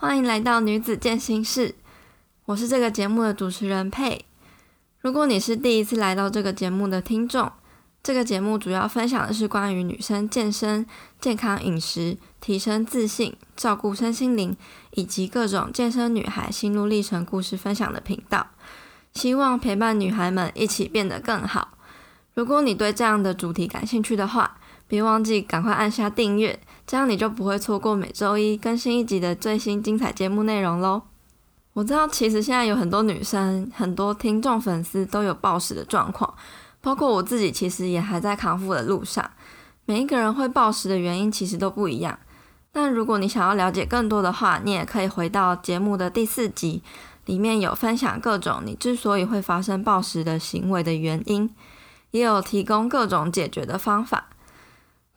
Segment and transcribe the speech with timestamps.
[0.00, 1.74] 欢迎来到女子健心室，
[2.44, 4.24] 我是这个节目的主持人佩。
[5.00, 7.50] 如果你是第一次来到这个节目的听众，
[8.00, 10.86] 这个节目主要分享的是关于女生健身、
[11.18, 14.56] 健康饮食、提升自信、照顾身心灵，
[14.92, 18.46] 以及各种健身女孩心路历程故事分享的频道。
[19.14, 21.76] 希望陪伴女孩们一起变得更好。
[22.34, 31.02] 如果你对这样的主题感兴趣的话，别忘记赶快按下订阅，这样你就不会错过每周一更新一集的最新精彩节目内容喽。
[31.74, 36.32] 我知道，其实现在有很多女生、很多听众、粉丝都有暴食的状况。
[36.80, 39.30] 包括我自己，其实也还在康复的路上。
[39.84, 42.18] 每一个人会暴食的原因其实都不一样。
[42.72, 46.82] 但如果你想要了解更多的话，你也可以回到节目的第四集，
[47.26, 51.54] 里面有分享各种你之所以会发生暴食的行为的原因，
[52.12, 54.30] 也有提供各种解决的方法。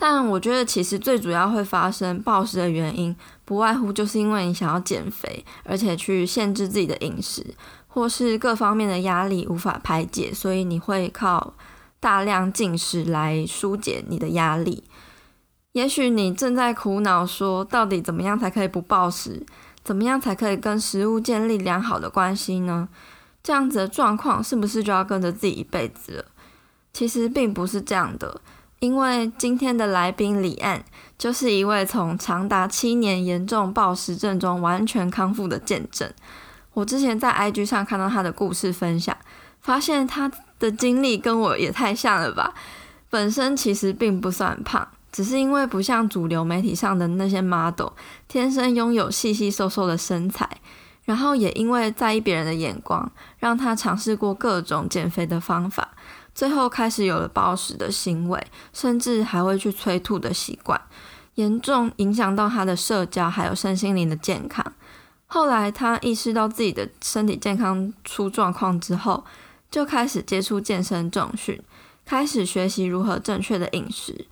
[0.02, 3.16] 但我觉得，其实最主要会发生暴食的原因，
[3.46, 7.46] 不外乎就是因为你想要减肥，而且去限制自己的饮食。
[7.94, 11.54] 或是各方面的压力无法排解，所以你会靠
[11.99, 14.84] 大量进食来疏解你的压力。
[15.74, 19.46] 也许你正在苦恼说，到底怎么样才可以不暴食？
[19.84, 22.88] 怎么样才可以跟食物建立良好的关系呢？
[23.44, 26.26] 这样子的状况是不是就要跟着自己一辈子了？
[26.94, 28.40] 其实并不是这样的，
[28.82, 30.84] 因为今天的来宾李安
[31.15, 36.12] 就是一位从长达七年严重暴食症中完全康复的见证。
[36.73, 39.15] 我之前在 IG 上看到他的故事分享，
[39.62, 42.55] 发现他的经历跟我也太像了吧。
[43.12, 47.90] 本身其实并不算胖，只是因为不像主流媒体上的那些 model，
[48.27, 50.49] 天生拥有细细瘦瘦的身材，
[51.05, 55.90] 然后也因为在意别人的眼光，让他尝试过各种减肥的方法，
[56.42, 60.82] 最后开始有了暴食的行为，甚至还会去催吐的习惯，
[61.36, 64.74] 严重影响到他的社交还有身心灵的健康。
[65.28, 69.24] 后来，他意识到自己的身体健康出状况之后，
[69.69, 71.62] 就开始接触健身重训，
[72.03, 74.25] 开始学习如何正确的饮食。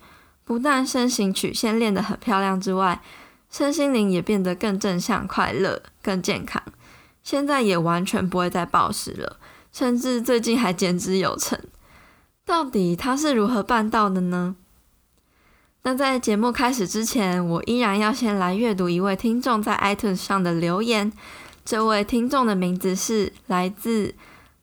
[0.44, 3.00] 不但身形曲线练得很漂亮之外，
[3.48, 6.60] 身心灵也变得更正向、快乐、更健康。
[7.22, 9.36] 现在也完全不会再暴食了，
[9.72, 11.56] 甚至最近还减脂有成。
[12.50, 14.56] 到底他是如何办到的呢？
[15.82, 21.12] 那在节目开始之前，我依然要先来阅读一位听众在 iTunes 上的留言。
[21.64, 24.16] 这位听众的名字是来自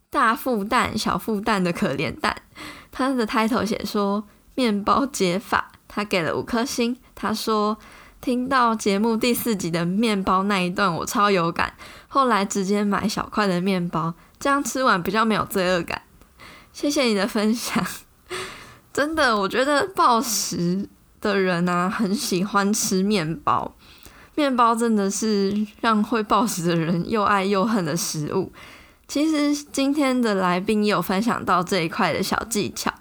[0.10, 2.36] 大富蛋小富蛋的可怜蛋，
[2.92, 4.26] 他的 title 写说
[4.56, 6.98] 面包解法，他给了五颗星。
[7.16, 7.78] 他说
[8.20, 11.74] 听到节目第四集的面包那一段，我超有感。
[12.10, 16.02] 后来直接买小块的面包，这样吃完比较没有罪恶感。
[16.78, 17.84] 谢谢你的分享，
[18.94, 20.88] 真的，我觉得暴食
[21.20, 23.74] 的人啊，很喜欢吃面包。
[24.36, 28.52] 面包真的是让会暴食的人又爱又恨的食物。
[29.08, 32.94] 其实今天的来宾也有分享到这一块的小技巧。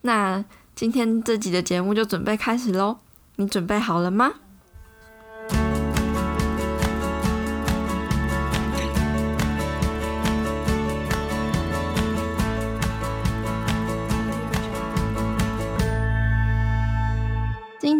[0.00, 2.96] 那今天这集的节目就准备开始喽，
[3.36, 4.32] 你准备好了吗？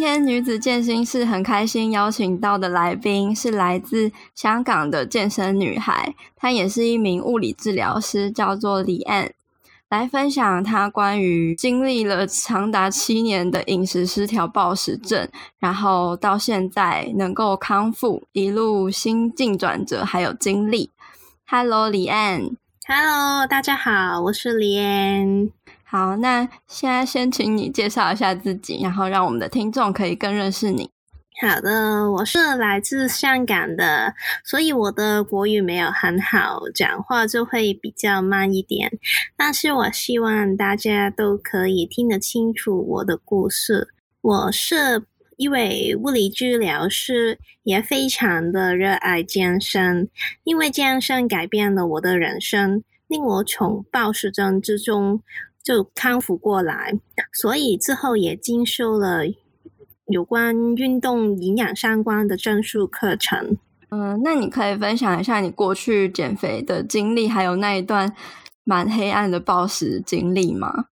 [0.01, 9.31] 今天女子健身室很开心邀请到的来宾是来自香港的健身女孩，她也是一名物理治疗师，叫做李安，
[9.91, 15.29] 来分享她关于经历了长达七年的饮食失调暴食症，
[15.59, 20.89] 然后到现在能够康复，一路心境转折还有经历。
[21.47, 22.57] Hello，李安。
[22.89, 25.51] Hello，大家好，我是李安。
[25.91, 30.89] 好，那现在先请你介绍一下自己，然后让我们的听众可以更认识你。
[31.43, 34.15] 好的，我是来自香港的，
[34.45, 38.89] 所以我的国语没有很好，讲话就会比较慢一点。
[39.37, 43.89] 但是我希望大家都可以听得清楚我的故事。
[44.21, 45.03] 我是
[45.39, 50.09] 一位物理治疗师，也非常的热爱健身，
[50.45, 55.21] 因为健身改变了我的人生，令我从暴食症之中。
[55.63, 56.93] 就康复过来，
[57.33, 59.23] 所以之后也经受了
[60.07, 63.57] 有关运动营养相关的证书课程。
[63.91, 68.15] 嗯，那你可以分享一下你过去减肥的经历，还有那一段
[68.65, 70.87] 蛮黑暗的暴食经历吗？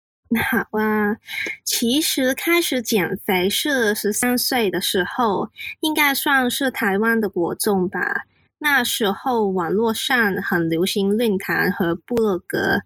[0.52, 1.16] 好啊，
[1.64, 5.50] 其实开始减肥是十三岁的时候，
[5.80, 8.26] 应该算是台湾的国中吧。
[8.60, 12.82] 那时候网络上很流行论坛和部落格，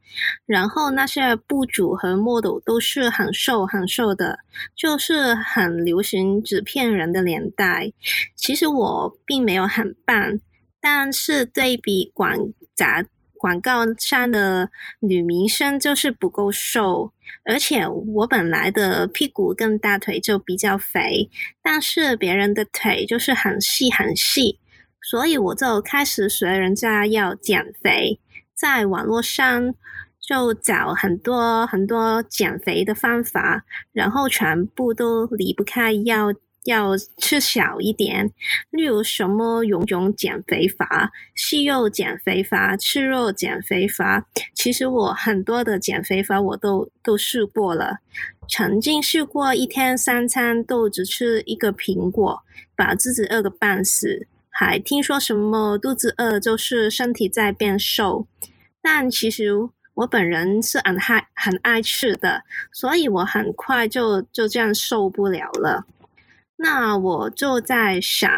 [0.45, 4.39] 然后那些博主和 model 都是很瘦很瘦的，
[4.75, 7.91] 就是很流行纸片人的年代。
[8.35, 10.39] 其实我并没有很棒，
[10.81, 12.37] 但是对比广
[12.75, 13.05] 杂
[13.37, 14.69] 广告上的
[14.99, 17.13] 女明星就是不够瘦，
[17.45, 21.29] 而且我本来的屁股跟大腿就比较肥，
[21.63, 24.59] 但是别人的腿就是很细很细。
[25.01, 28.19] 所以我就开始学人家要减肥，
[28.53, 29.73] 在网络上
[30.19, 36.33] 就找很多很多减肥的方法，然后全部都离不开要
[36.65, 38.31] 要吃少一点，
[38.69, 44.27] 例如什么游泳减肥法、吸肉减肥法、吃肉减肥法。
[44.53, 47.97] 其实我很多的减肥法我都都试过了，
[48.47, 52.43] 曾经试过一天三餐都只吃一个苹果，
[52.75, 54.27] 把自己饿个半死。
[54.63, 58.27] 还听说什么肚子饿就是身体在变瘦，
[58.79, 59.49] 但其实
[59.95, 65.87] 我本人是很爱很爱吃的，所以我很快就就这样受不了了。
[66.57, 68.29] 那我就在想，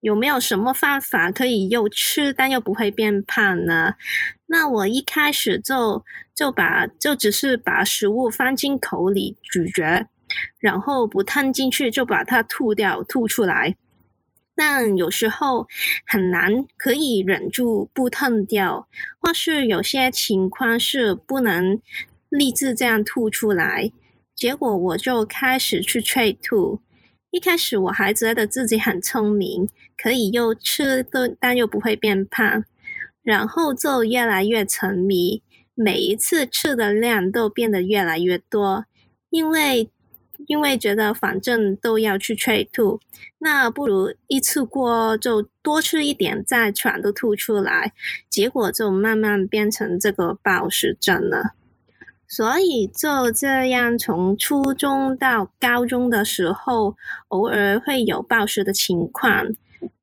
[0.00, 3.94] 有没有什么方法可以又吃但又不会变胖呢？
[4.44, 6.04] 那我一开始就
[6.34, 10.06] 就把就只是把食物放进口里咀嚼，
[10.58, 13.74] 然后不吞进去就把它吐掉吐出来。
[14.64, 15.66] 但有时候
[16.06, 18.86] 很难可以忍住不吞掉，
[19.18, 21.80] 或是有些情况是不能
[22.28, 23.90] 立志这样吐出来，
[24.36, 26.80] 结果我就开始去催吐。
[27.32, 29.68] 一开始我还觉得自己很聪明，
[30.00, 31.04] 可以又吃，
[31.40, 32.64] 但又不会变胖，
[33.24, 35.42] 然后就越来越沉迷，
[35.74, 38.84] 每一次吃的量都变得越来越多，
[39.30, 39.90] 因为。
[40.46, 43.00] 因为觉得反正都要去催吐，
[43.38, 47.92] 那不如一次过就多吃一点，再全都吐出来，
[48.28, 51.54] 结果就慢慢变成这个暴食症了。
[52.26, 56.96] 所以就这样，从初中到高中的时候，
[57.28, 59.48] 偶尔会有暴食的情况，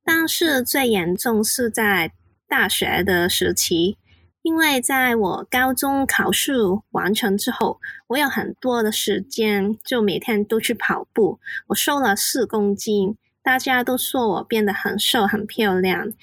[0.04, 2.12] 但是最严重是在
[2.48, 3.98] 大学的时期。
[4.42, 6.54] 因为在我高中考试
[6.92, 11.40] 完成之后，我有很多的时间，就每天都去跑步。
[11.68, 16.14] 我瘦了四公斤，大家都说我变得很瘦、很漂亮。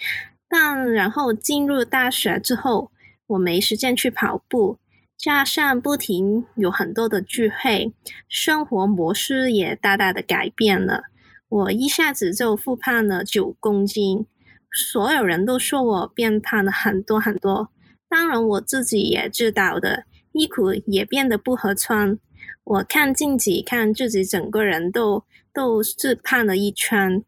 [0.49, 2.91] 但然后进入大学之后，
[3.27, 4.79] 我没时间去跑步，
[5.19, 7.93] 加上不停有很多的聚会，
[8.29, 11.03] 生活模式也大大的改变了。
[11.49, 14.27] 我一下子就复胖了九公斤，
[14.73, 17.69] 所有人都说我变胖了很多很多。
[18.09, 22.19] 当然，我自己也知道的，衣服也变得不合穿。
[22.65, 27.23] 我看镜子，看自己整个人都都是胖了一圈，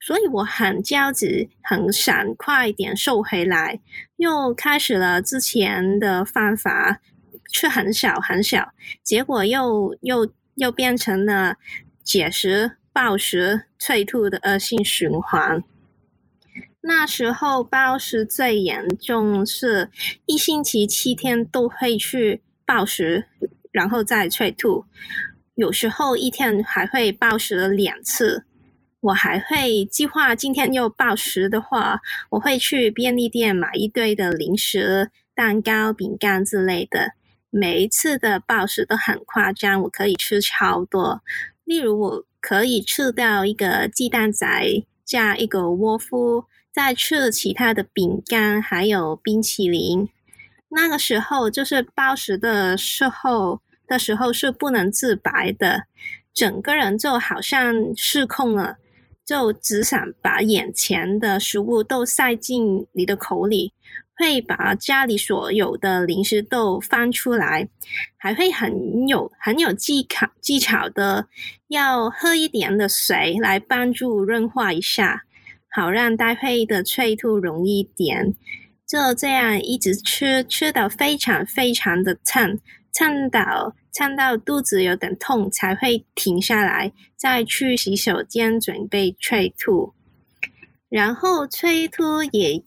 [0.00, 3.80] 所以我很焦急，很想快点瘦回来。
[4.16, 7.00] 又开始了之前的方法，
[7.52, 8.72] 吃很少很少，
[9.02, 11.56] 结果又又又变成了
[12.02, 15.62] 节食、暴食、催吐的恶性循环。
[16.84, 19.88] 那时候暴食最严重，是
[20.26, 23.26] 一星期七天都会去暴食，
[23.70, 24.84] 然后再催吐。
[25.54, 28.44] 有时候一天还会暴食两次。
[29.00, 32.00] 我还会计划今天又暴食的话，
[32.30, 37.12] 我会去便利店买一堆的零食、蛋糕、饼干之类的。
[37.50, 41.22] 每一次的暴食都很夸张，我可以吃超多。
[41.64, 46.46] 例如，我可以吃掉一个鸡蛋仔加一个窝夫。
[46.74, 50.08] 再吃其他的饼干，还有冰淇淋。
[50.68, 55.84] 那个时候就是暴食的时候的时候是不能自白的，
[56.32, 58.78] 整个人就好像失控了，
[59.22, 63.74] 就只想把眼前的食物都塞进你的口里，
[64.16, 67.68] 会把家里所有的零食都翻出来，
[68.16, 71.26] 还会很有很有技巧技巧的
[71.68, 75.24] 要喝一点的水来帮助润滑一下。
[75.74, 78.34] 好让待会的催吐容易点，
[78.86, 82.58] 就这样一直吃，吃到非常非常的撑，
[82.92, 89.94] 撑到撑到肚子有点痛才会停下来，再去洗手间准备催吐。
[90.90, 92.62] 然后催吐也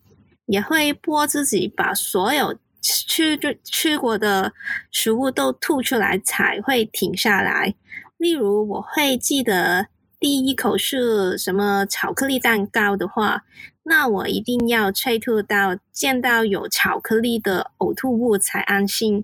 [0.47, 4.51] 也会迫自己把所有吃就吃过的
[4.91, 7.75] 食物都吐出来才会停下来。
[8.17, 9.89] 例如我会记得。
[10.25, 13.43] 第一口是什么巧克力蛋糕的话，
[13.83, 19.23] 那我一定要催吐到见到有巧克力的呕吐物才安心。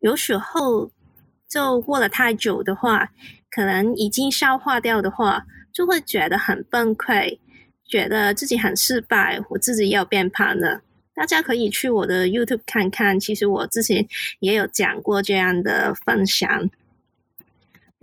[0.00, 0.90] 有时候
[1.48, 3.12] 就过了太久的话，
[3.48, 7.38] 可能已经消化掉的话，就会觉得很崩溃，
[7.88, 10.82] 觉得自己很失败，我自己要变胖了。
[11.14, 14.04] 大家可以去我的 YouTube 看看，其实我之前
[14.40, 16.68] 也有讲过这样的分享。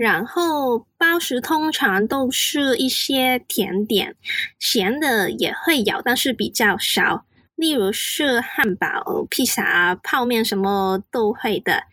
[0.01, 4.15] 然后包食通常都是一些甜点，
[4.57, 7.27] 咸的也会有，但是比较少。
[7.55, 11.83] 例如是汉堡、披萨、泡面，什么都会的。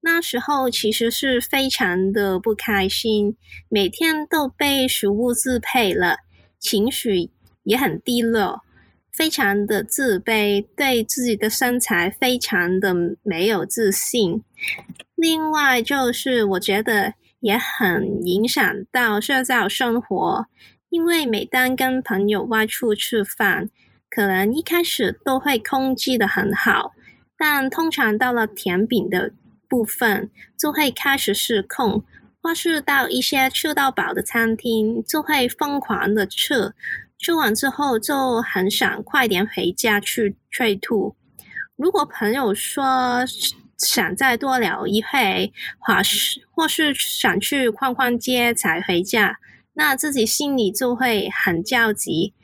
[0.00, 3.36] 那时候其实是非常的不开心，
[3.68, 6.20] 每天都被食物支配了，
[6.58, 7.28] 情绪
[7.64, 8.62] 也很低落，
[9.12, 14.42] 非常的自卑，对自己的身材非常的没有自信。
[15.14, 17.12] 另外就是我觉得。
[17.40, 20.46] 也很影响到社交生活，
[20.88, 23.70] 因为每当跟朋友外出吃饭，
[24.10, 26.92] 可能一开始都会控制得很好，
[27.36, 29.32] 但通常到了甜饼的
[29.68, 32.02] 部分，就会开始失控，
[32.42, 36.74] 或是到一些吃到饱的餐厅，就会疯狂的吃，
[37.18, 41.14] 吃完之后就很想快点回家去催吐。
[41.76, 43.24] 如果朋友说，
[43.78, 49.38] 想再多聊一会，或是或是想去逛逛街才回家，
[49.74, 52.34] 那自己心里就会很焦急，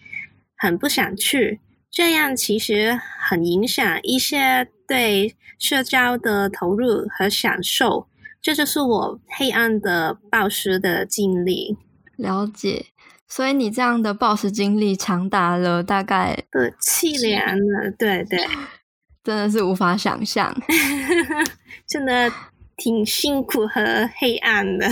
[0.56, 1.60] 很不想去。
[1.90, 2.98] 这样其实
[3.28, 8.08] 很影响一些对社交的投入和享受。
[8.42, 11.76] 这就是我黑暗的暴食的经历。
[12.16, 12.86] 了解，
[13.26, 18.38] 所以你这样的暴食经历长达了大概呃七年了，对对。
[19.24, 20.54] 真的是无法想象，
[21.88, 22.30] 真的
[22.76, 23.80] 挺辛苦和
[24.18, 24.86] 黑暗的。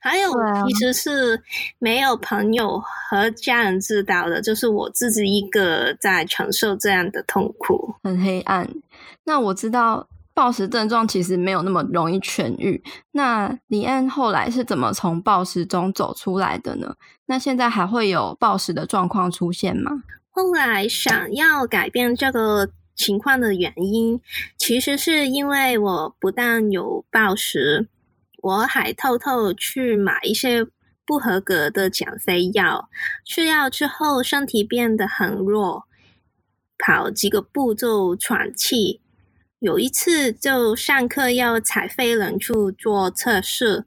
[0.00, 0.30] 还有，
[0.68, 1.42] 其实是
[1.80, 8.70] 没有朋友和家人知道的，就是我自己一个在承受这样的痛苦，很黑暗。
[9.24, 12.80] 那我知道暴食症状其实没有那么容易痊愈。
[13.10, 16.94] 那李安后来是怎么从暴食中走出来的呢？
[17.26, 19.90] 那现在还会有暴食的状况出现吗？
[20.30, 22.70] 后来想要改变这个。
[22.94, 24.20] 情况的原因，
[24.56, 27.88] 其实是因为我不但有暴食，
[28.42, 30.66] 我还偷偷去买一些
[31.06, 32.88] 不合格的减肥药。
[33.24, 35.84] 吃药之后，身体变得很弱，
[36.78, 39.00] 跑几个步就喘气。
[39.58, 43.84] 有一次，就上课要踩飞轮去做测试，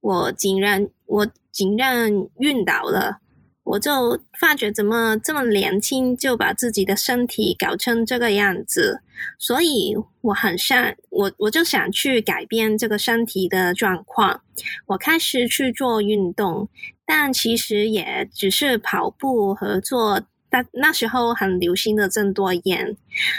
[0.00, 3.20] 我竟然我竟然晕倒了。
[3.66, 9.00] 我就发觉怎么这么年轻就把自己的身体搞成这个样子，
[9.38, 14.42] 所以我很想我我就想去改变这个身体的状况。
[14.86, 16.68] 我开始去做运动，
[17.04, 22.96] 但其实也只是跑步和做那那时候很流行的郑多燕，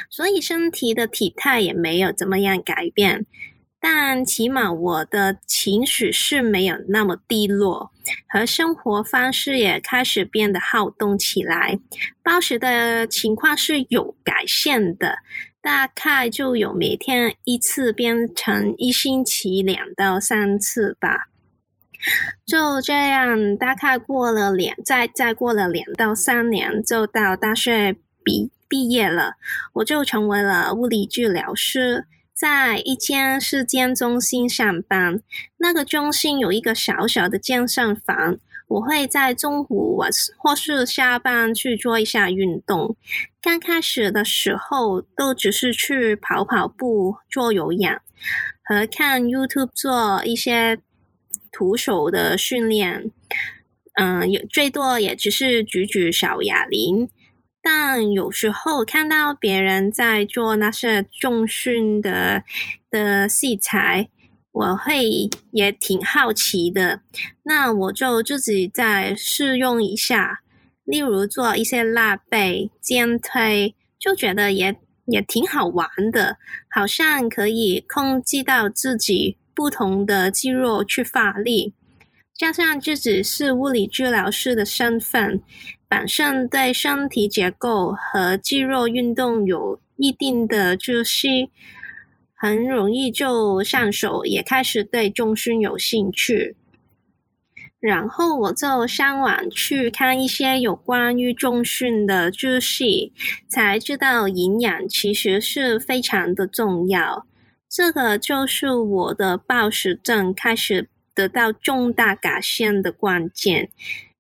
[0.10, 3.26] 所以身体的体态也没有怎么样改变。
[3.90, 7.90] 但起码我的情绪是没有那么低落，
[8.28, 11.80] 和生活方式也开始变得好动起来。
[12.22, 15.20] 暴食的情况是有改善的，
[15.62, 21.30] 大概就有每天一次变成一星期两到三次吧。
[22.46, 29.36] 就这样，大概过了两，再再过了两到三年，就到大学毕毕业了，
[29.76, 32.06] 我就成为了物理治疗师。
[32.38, 35.24] 在一间世健中心上班，
[35.58, 38.38] 那个中心有一个小小的健身房。
[38.68, 40.00] 我会在中午
[40.38, 42.96] 或是下班去做一下运动。
[43.42, 48.02] 刚开始的时候，都只是去跑跑步、做有氧
[48.64, 50.78] 和看 YouTube 做一些
[51.52, 53.10] 徒手的训练。
[53.96, 57.10] 嗯，有最多也只是举举小哑铃。
[57.70, 62.46] 但有时候看到别人在做那些重训的
[62.90, 64.08] 的器材，
[64.54, 67.02] 我会也挺好奇的。
[67.44, 70.40] 那我就自己再试用一下，
[70.86, 76.38] 例如做一些拉背、肩推，就觉得也也挺好玩的，
[76.70, 81.74] 好像可以控制到自己不同的肌肉去发力。
[82.34, 85.42] 加上自己是物理治疗师的身份，
[85.90, 91.50] 本身对身体结构和肌肉运动有一定的知识，
[92.34, 96.56] 很容易就上手，也开始对重训有兴趣。
[97.80, 103.12] 然后我就上网去看一些有关于重训的知识，
[103.48, 107.26] 才知道营养其实是非常的重要。
[107.70, 113.70] 这个就是我的暴食症开始得到重大改善的关键，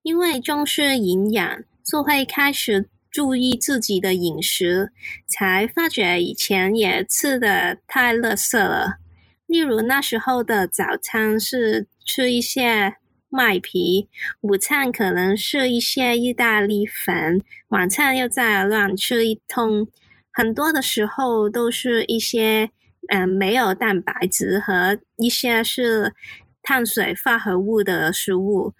[0.07, 4.93] 因为重视营养，就会开始注意自己的饮食，
[5.25, 8.99] 才发觉以前也吃得太垃圾了。
[9.47, 12.95] 例如那时候的早餐是吃一些
[13.27, 14.07] 麦皮，
[14.39, 19.89] 午餐可能是一些意大利粉，晚餐又再乱吃一通。
[20.31, 22.71] 很多的时候都是一些
[23.09, 26.13] 嗯、没有蛋白质和一些是
[26.63, 28.73] 碳水化合物的食物，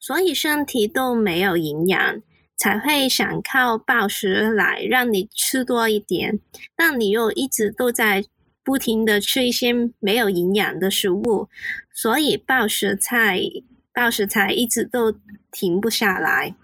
[0.00, 2.22] 所以身体都没有营养，
[2.56, 6.40] 才会想靠暴食来让你吃多一点，
[6.74, 8.24] 但你又一直都在
[8.64, 11.48] 不停的吃一些没有营养的食物，
[11.92, 13.40] 所以暴食才
[13.92, 15.14] 暴食才一直都
[15.52, 16.54] 停不下来。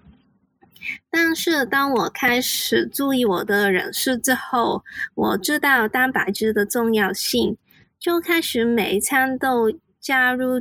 [1.10, 7.56] 但是当我开始注意我的饮食之后，我知道蛋白质的重要性，
[7.98, 10.60] 就开始每一餐都加入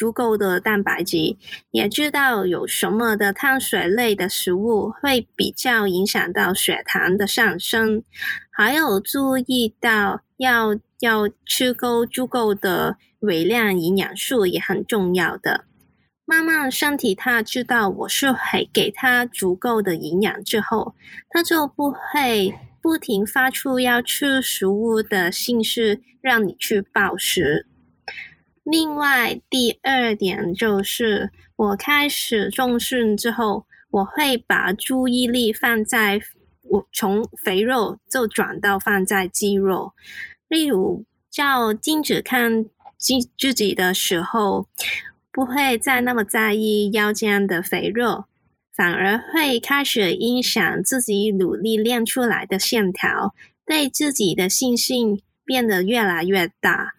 [0.00, 1.36] 足够的蛋白质，
[1.72, 8.02] 也知道有什么的碳水类的食物会比较影响到血糖的上升，
[8.50, 15.66] 还有注意到要要吃够足够的微量营养素也很重要的。
[16.24, 20.94] 慢慢身体他知道我是会给他足够的营养之后，
[21.28, 27.66] 他就不会不停发出要吃食物的信息，让你去暴食。
[28.70, 36.20] 另外，第二点就是我开始重训之后，我会把注意力放在
[36.62, 39.92] 我从肥肉就转到放在肌肉，
[40.48, 42.64] 例如照镜子看
[42.96, 44.68] 自自己的时候。
[45.32, 48.24] 不会再那么在意腰间的肥肉，
[48.74, 53.32] 反而会开始欣赏自己努力练出来的线条，
[53.64, 56.94] 对自己的信心变得越来越大。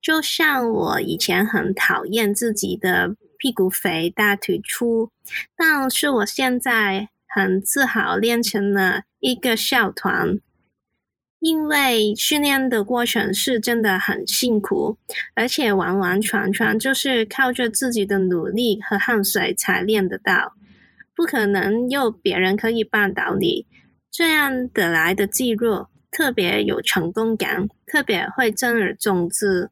[0.00, 5.10] 就像我以前很讨厌自己的屁股肥、大腿粗，
[5.56, 10.38] 但是我现在很自豪练成了一个校团。
[11.38, 14.96] 因为训练的过程是真的很辛苦，
[15.34, 20.54] 而且完完全全就是靠着自己的努力和汗水才练得到，
[21.14, 23.66] 不可能有别人可以帮到你。
[24.10, 29.70] 这样得来的记录特别有成功感，特别会珍而重之。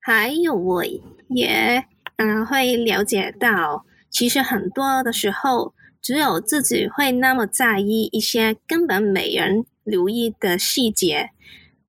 [0.00, 1.84] 还有，我也
[2.16, 11.30] 嗯会了解到，其实很多的时候，只有自己会那么在意一些根本没人留意的细节，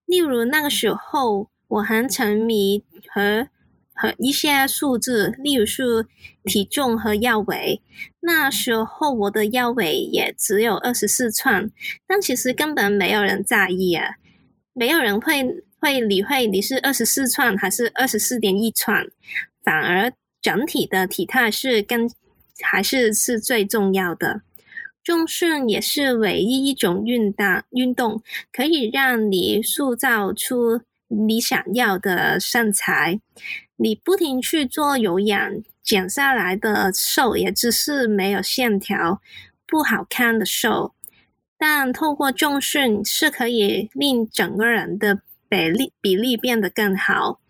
[0.05, 3.47] 例如那个时候我很沉迷和
[3.93, 6.05] 和一些数字，例如是
[6.43, 7.81] 体重和腰围。
[8.19, 11.71] 那时候我的腰围也只有二十四寸，
[12.07, 14.15] 但其实根本没有人在意啊，
[14.73, 19.11] 没有人会会理会你是二十四寸还是二十四点一寸，
[19.63, 22.07] 反而整体的体态是跟
[22.61, 24.43] 还是是最重要的。
[25.03, 28.21] 重训也是唯一一种运动，运动
[28.53, 33.19] 可以让你塑造出你想要的身材。
[33.77, 39.19] 你不停去做有氧，减下来的瘦也只是没有线条、
[39.65, 40.93] 不好看的瘦。
[41.57, 47.41] 但透过重训是可以令整个人的比例比例变得更好。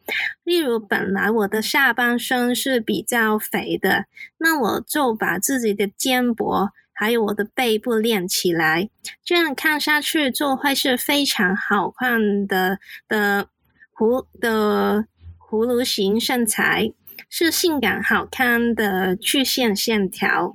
[0.43, 4.05] 例如，本来我的下半身是比较肥的，
[4.39, 6.69] 那我就把自己的肩膊。
[6.93, 8.89] 还有我的背部练起来，
[9.23, 13.47] 这样看下去就会是非常好看的的
[13.95, 15.05] 葫的
[15.39, 16.91] 葫芦形身材，
[17.29, 20.53] 是性感好看的曲线线条。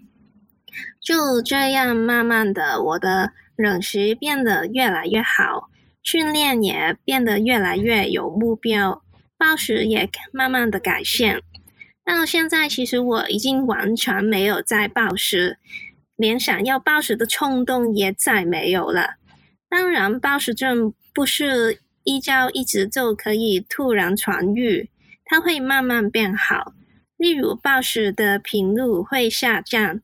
[1.00, 5.68] 就这样，慢慢的，我的饮食变得越来越好，
[6.06, 9.02] 训练也变得越来越有目标，
[9.36, 11.40] 暴食也慢慢的改善。
[12.04, 15.58] 到现在，其实我已经完全没有在暴食。
[16.14, 19.16] 连想要暴食的冲动也再没有了。
[19.68, 24.88] 当然，暴食症不是一朝一夕就可以突然痊愈，
[25.24, 26.72] 它会慢慢变好。
[27.16, 30.00] 例如，暴食的频率会下降，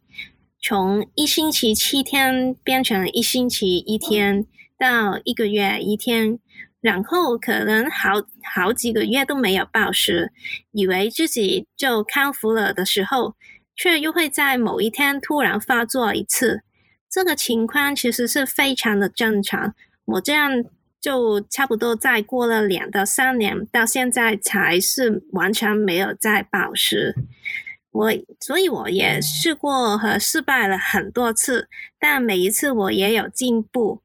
[0.61, 4.45] 从一星期七天变成一星期一天，
[4.83, 6.39] 到一个月一天，
[6.81, 8.15] 然后可能好
[8.55, 10.33] 好几个月都没有暴食，
[10.73, 13.37] 以为自己就康复了的时候。
[13.75, 16.63] 却又会在某一天突然发作一次，
[17.11, 19.75] 这个情况其实是非常的正常。
[20.05, 20.63] 我这样
[21.01, 27.17] 就差不多再过了两到三年，到现在才是完全没有再暴食。
[27.93, 31.69] 我所以我也试过和失败了很多次，
[31.99, 34.03] 但每一次我也有进步。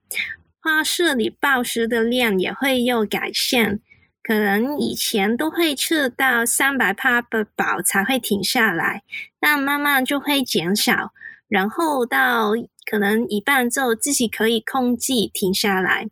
[0.67, 3.79] 画室里暴食的量也会有改善。
[4.21, 9.03] 可能以前都会吃到三百帕的饱才会停下来，
[9.39, 11.13] 但慢慢就会减少，
[11.47, 12.51] 然后到
[12.85, 16.09] 可能一半之后自己可以控制停下来。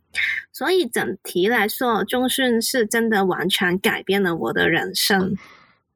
[0.50, 5.36] 所以整体来说，中训是真的完全改变了我的人生。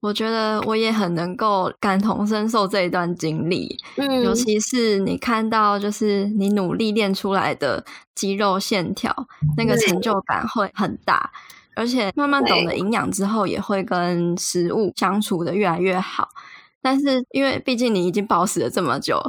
[0.01, 7.85] 我觉得我也很能够感同身受这一段经历，嗯，尤其是你看到就是你努力练出来的
[8.15, 9.15] 肌肉线条，
[9.59, 11.31] 那个成就感会很大，
[11.77, 16.31] 而且慢慢懂得营养之后，也会跟食物相处的越来越好。
[16.81, 19.21] 但是因为毕竟你已经暴食了这么久，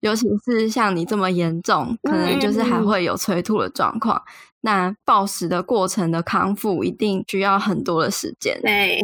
[0.00, 4.20] 尤其是像你这么严重，可能就是还会有催吐的状况。
[4.62, 8.60] 那暴食的过程的康复一定需要很多的时间。
[8.60, 9.00] 对。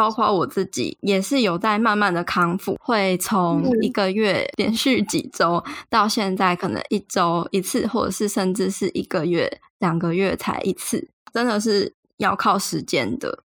[0.00, 13.40] 包括我自己也是有在慢慢的康复，会从一个月连续几周到现在可能一周一次，或者是甚至是一个月、两个月才一次，真的是要靠时间的。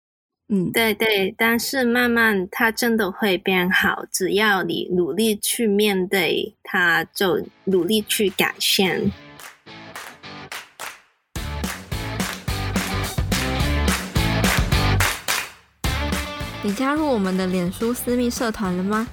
[0.50, 9.10] 嗯，对对，但是慢慢它真的会变好，只要你努力去面对它，就努力去改善。
[16.64, 19.08] 你加入我们的脸书私密社团了吗？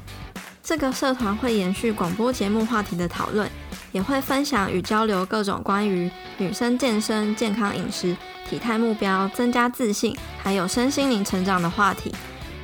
[0.63, 3.51] 这个社团会延续广播节目话题的讨论，
[3.91, 8.15] 也会分享与交流各种关于女生健身、健康饮食、
[8.47, 12.15] 体态目标、增加自信，还有身心灵成长的话题，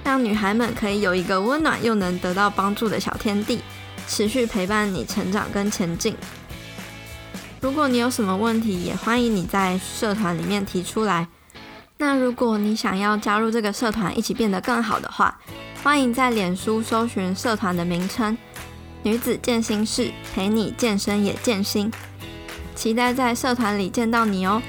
[0.04, 3.62] 让女孩们可以有一个温暖又能得到帮助的小天地，
[4.06, 6.14] 持续陪伴你成长跟前进。
[7.62, 11.26] 如果你有什么问题，也欢迎你在社团里面提出来。
[11.96, 15.38] 那如果你想要加入这个社团，一起变得更好的话，
[15.82, 18.36] 欢迎在脸书搜寻社团的名称
[19.04, 21.90] “女子健心室”，陪你健身也健心。
[22.74, 24.60] 期待在社团里见到你哦。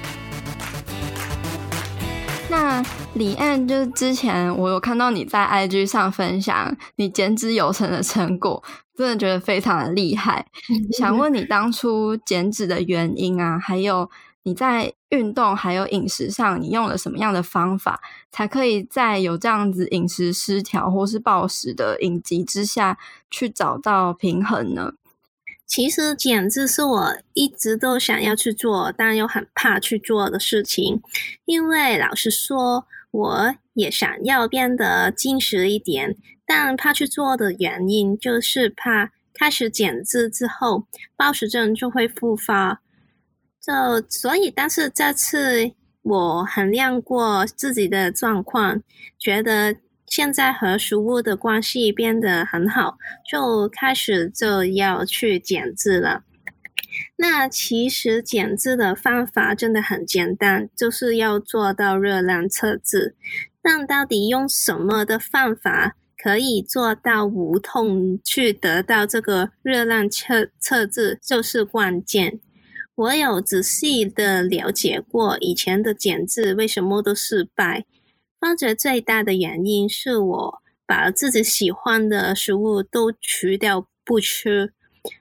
[2.47, 2.83] 那
[3.15, 8.63] 李岸，就是之前我有看到你在 IG 上分享你减脂有成的成果，
[8.95, 10.45] 真的觉得非常的厉害。
[10.95, 14.11] 想问你当初减脂的原因啊，还有。
[14.45, 17.99] 你在运动还有饮食上，你用了什么样的方法，
[18.31, 22.99] 才可以在有这样子饮食失调或是暴食的隐疾之下
[23.31, 24.93] 去找到平衡呢？
[25.65, 31.01] 其实减脂是我一直都想要去做，但又很怕去做的事情。
[31.45, 42.83] 因为老实说，我也想要变得精实一点，但怕去做的原因就是怕开始减脂之后，暴食症就会复发。
[43.65, 45.71] 就所以，但是这次
[46.03, 48.81] 我衡量过自己的状况，
[49.17, 49.75] 觉得
[50.05, 52.97] 现在和食物的关系变得很好，
[53.29, 56.23] 就开始就要去减脂了。
[57.17, 63.15] 那其实减脂的方法真的很简单，就是要做到热量测制。
[63.61, 72.39] 但到底用什么的方法可以做到无痛去得到这个热量测测制，就是关键。
[72.95, 77.85] 我有仔细的了解过以前的减脂为什么都失败，
[78.39, 84.71] 发觉最大的原因是我把自己喜欢的食物都去掉不吃，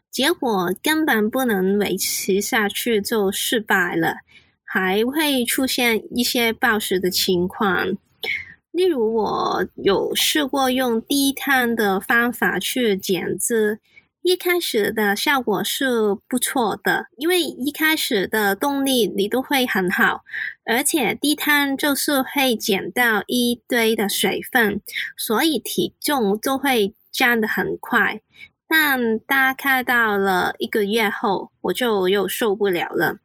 [0.08, 4.18] 结果根本不能维持下去就失败了，
[4.62, 7.88] 还会出现一些暴食的情况。
[8.70, 13.80] 例如，我有试过用低碳的方法去减脂。
[14.24, 15.86] 一开始的效果是
[16.26, 20.22] 不错的，因为一开始的动力你都会很好，
[20.64, 24.80] 而且低碳就是会减到一堆的水分，
[25.18, 28.22] 所以体重就会降得很快。
[28.66, 33.18] 但大概到了一个月后，我就又受不了了，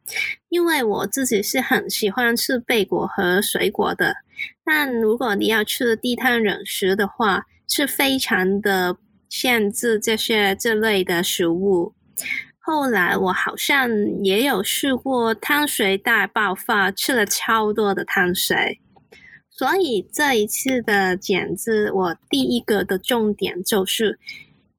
[0.50, 4.16] 因为我自己是很喜欢吃贝果和水果的，
[4.62, 8.98] 但如果你要吃低碳饮食的话，是非常的。
[9.30, 11.94] 限制这些这类的食物。
[12.58, 13.88] 后来我好像
[14.22, 18.78] 也有试过碳水大爆发，吃了超多的碳水。
[19.48, 24.18] 所以这一次的减脂，我第一个的重点就是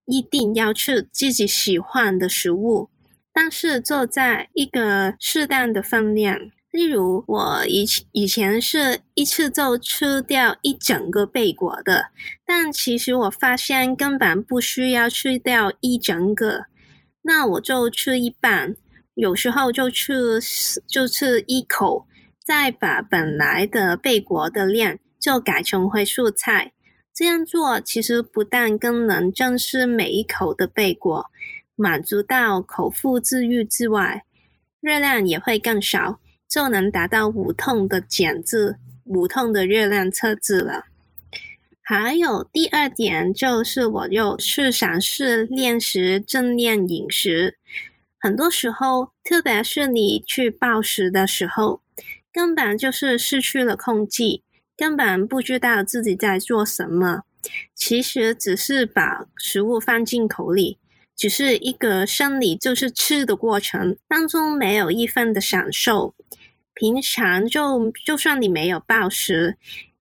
[0.06, 2.90] 一定要吃自己喜欢的食物，
[3.34, 6.38] 但是做在一个适当的分量。
[6.72, 12.06] 例如，我以以前是一次就吃掉一整个贝果的，
[12.46, 16.68] 但其实我发现根本不需要吃掉一整个，
[17.24, 18.78] 那我就吃一半，
[19.16, 20.40] 有时候就吃
[20.88, 22.08] 就吃一口，
[22.46, 26.72] 再把本来的贝果的量就改成回蔬菜。
[27.14, 31.26] 这样做其实不但更能珍视每一口的贝果，
[31.76, 34.24] 满足到口腹之欲之外，
[34.80, 36.22] 热量也会更少。
[36.52, 40.88] 就能达到无痛的减脂、无痛的热量测制了。
[41.82, 47.58] 还有第二点就是，我又是尝试练习正念饮食。
[48.20, 51.82] 很多时候，特别是你去暴食的时候，
[52.34, 54.42] 根本就是失去了控制，
[54.76, 57.22] 根本不知道自己在做什么。
[57.74, 60.78] 其实只是把食物放进口里，
[61.16, 66.14] 只是一个生理，就是吃的过程当中没有一分的享受。
[66.82, 69.56] 平常就就算你没有暴食，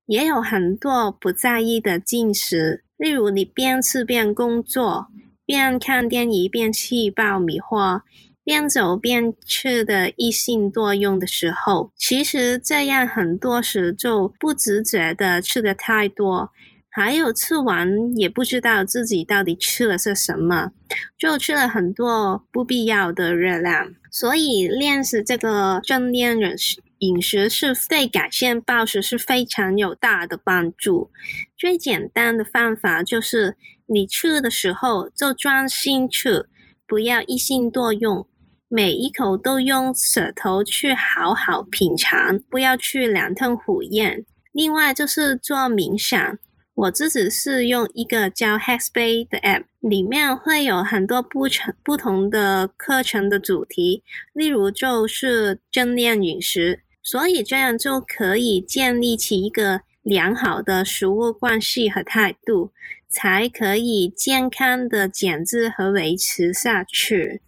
[0.06, 5.08] 也有很多不在意的进食，例如你边吃边工作，
[5.44, 8.02] 边看电影边吃爆米花。
[8.42, 16.50] 边走边吃的异性多用的时候，其实这样很多时就不自觉的吃的太多，
[16.90, 20.72] 还有吃完也不知道自己到底吃了些什么，
[21.16, 23.94] 就吃了很多不必要的热量。
[24.10, 31.10] 所以练习这个正念饮食饮食是对改善暴食是非常有大的帮助。
[31.56, 36.48] 最简单的方法就是你吃的时候就专心吃，
[36.86, 38.26] 不要一心多用。
[38.68, 44.24] 每一口都用舌头去好好品尝，不要去狼吞虎咽。
[44.52, 46.38] 另外就是做冥想，
[46.80, 62.72] 我自己是用一个叫 Headspace 的 App，里面会有很多不成不同的课程的主题，例如就是正念饮食，所以这样就可以建立起一个良好的食物关系和态度，
[63.10, 67.42] 才可以健康的减脂和维持下去。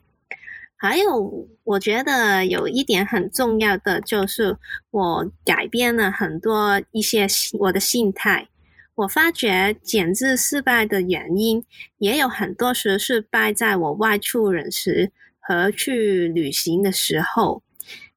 [0.77, 4.59] 还有，我觉得有一点很重要的就是，
[4.91, 7.27] 我改变了很多一些
[7.61, 8.49] 我的心态。
[8.95, 11.65] 我发觉减脂失败的原因
[11.99, 17.63] 也有很多时是败在我外出饮食和去旅行的时候，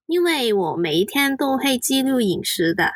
[0.05, 2.91] 因为我每一天都会记录饮食的，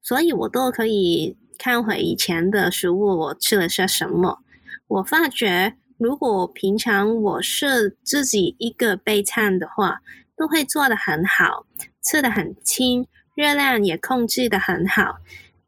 [0.00, 4.38] 所以我都可以看回以前的食物，我吃了些什么。
[4.86, 5.76] 我发觉。
[5.96, 10.00] 如果平常我是自己一个备餐的话，
[10.36, 11.66] 都会做得很好，
[12.02, 15.18] 吃得很轻，热量也控制得很好。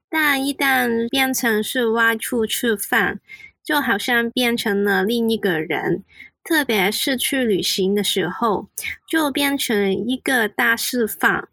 [0.09, 3.21] 但一旦变成是外出吃饭，
[3.65, 6.05] 就好像变成了另一个人。
[6.45, 8.69] 特别是去旅行的时候，
[9.09, 11.49] 就变成一个大释放。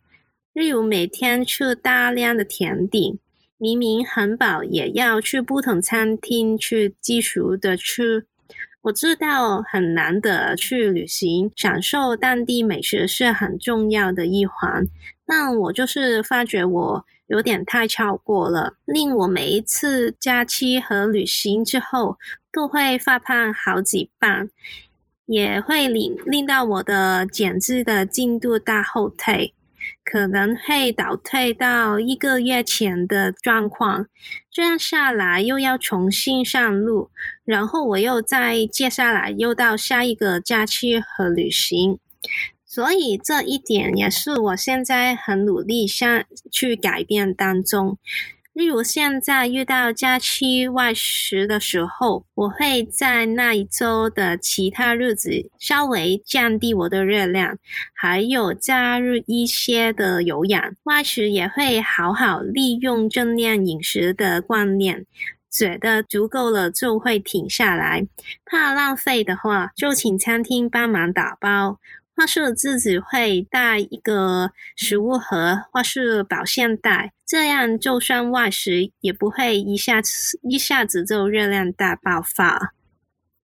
[0.53, 3.17] 例如每天吃大量的甜点，
[3.57, 8.27] 明明很饱，也要去不同餐厅去继续的吃。
[8.83, 14.85] 我知道很难得去旅行，享受当地美食是很重要的一环，
[15.25, 22.19] 但我就是发觉我有点太超过了，令我每一次假期和旅行之后
[22.51, 24.49] 都会发胖好几磅，
[25.25, 29.55] 也会令令到我的减脂的进度大后退。
[30.05, 34.07] 可能会倒退到一个月前的状况，
[34.49, 37.09] 这样下来又要重新上路，
[37.43, 41.97] 然后我又再接下来又到下一个假期和旅行，
[42.73, 47.99] 所以这一点也是我现在很努力想去改变当中。
[48.51, 57.59] 例如，现在遇到假期外食的时候，我会在那一周的其他日子稍微降低我的热量，
[57.93, 60.73] 还有加入一些的有氧。
[60.85, 65.05] 外食也会好好利用正念饮食的观念，
[65.51, 68.07] 觉得足够了就会停下来。
[68.43, 71.77] 怕浪费的话，就请餐厅帮忙打包。
[72.15, 82.73] 或是自己会带一个食物盒，或是保鲜袋，这样就算外食也不会一下子一下子就热量大爆发。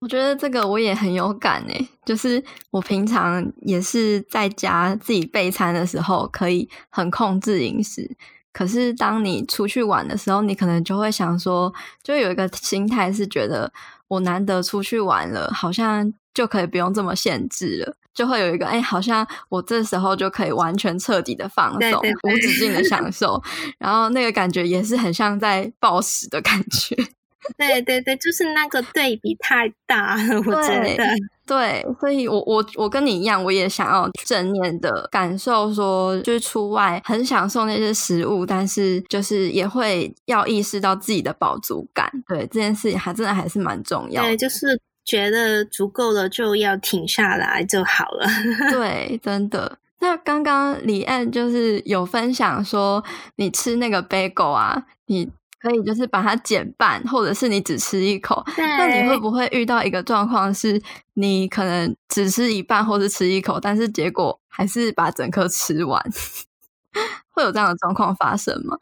[0.01, 8.17] 我觉得这个我也很有感诶，就是我平常也是在家自己备餐的时候，可以很控制饮食。
[8.53, 13.73] 可是当你出去玩的时候，你可能就会想说，就有一个心态是觉得
[14.07, 17.97] 我难得出去玩了，好像就可以不用这么限制了。
[18.19, 23.41] 就会有一个哎，好像我这时候就可以完全彻底的放松，对对对，无止境的享受，
[23.79, 26.97] 然后那个感觉也是很像在暴食的感觉。
[27.57, 31.05] 对对对，就是那个对比太大了，我觉得。
[31.47, 42.11] 对，所以我我我跟你一样，我也想要正念的感受，说就是出外很享受那些食物，但是就是也会要意识到自己的饱足感。
[42.27, 44.29] 对，这件事情还真的还是蛮重要的。
[44.31, 44.79] 对，就是。
[45.09, 48.27] 觉得足够了就要停下来就好了。
[48.71, 49.79] 对，真的。
[50.01, 53.03] 那刚刚李安就是有分享说，
[53.37, 55.27] 你吃那个 bagel 啊，你
[55.59, 58.45] 可以就是把它减半，或者是你只吃一口。
[58.55, 58.67] 对。
[58.67, 60.79] 那你会不会遇到一个状况，是
[61.15, 66.05] 你可能只吃一半或是吃一口，但是结果还是把整颗吃完？
[67.33, 68.77] 会有这样的状况发生吗？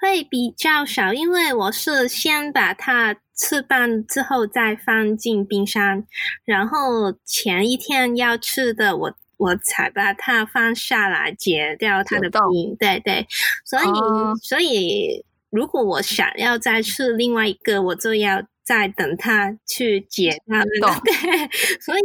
[0.00, 3.16] 会比较少，因为我是先把它。
[3.38, 6.02] 吃半之后再放进冰箱，
[6.46, 12.74] 然后前一天要吃的我我才把它放下来，解掉它的冰。
[12.76, 13.26] 对对，
[13.62, 21.12] 所以、哦、所以如果我想要再吃另外一个，我就要再等他去解他们的，对，
[21.80, 22.02] 所以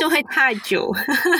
[0.00, 0.90] 就会太久。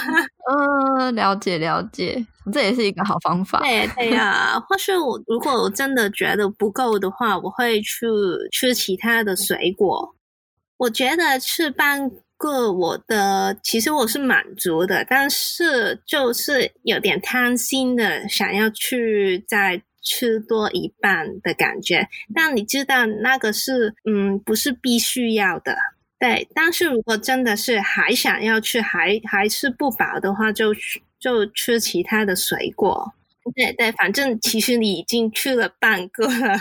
[0.53, 3.61] 嗯，了解了解，这也是一个好方法。
[3.61, 8.07] 对对呀，或是我如果我真的觉得不够的话，我会去
[8.53, 10.15] 吃其他的水果。
[10.77, 19.83] 我觉得吃半个我的其实我是满足的，但是就是有点贪心的，想要去再。
[20.03, 25.77] 吃多一半的感觉，但你知道那个是嗯，不是必须要的，
[26.19, 26.49] 对。
[26.55, 30.73] 但是如果真的是还想要吃，还还是不饱的话，就
[31.19, 33.13] 就吃其他的水果。
[33.55, 36.59] 对对，反正其实你已经吃了半个了。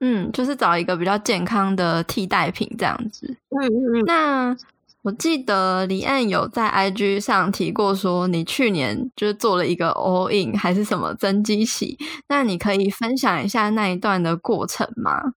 [0.00, 3.36] 嗯，就是找一个比较健康的替代品这样子。
[3.50, 4.04] 嗯嗯嗯。
[4.06, 4.56] 那。
[5.02, 11.96] 我记得李安有在 IG 上提过，说你去年就是做了一个 all in 还是什么增肌期，
[12.28, 15.32] 那你可以分享一下那一段的过程吗？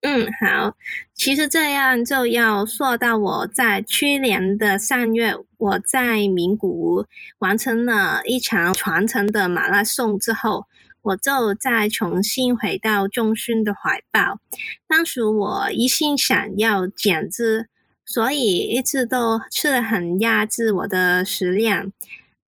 [0.00, 0.74] 嗯，好，
[1.14, 7.06] 其实这样就要说到我在去年的三月，我在名古屋
[7.38, 10.66] 完成了一场传承的马拉松之后，
[11.02, 14.40] 我就再重新回到重训的怀抱。
[14.88, 17.68] 当时我一心想要减脂。
[18.06, 21.90] 所以一直都吃得很压制我的食量，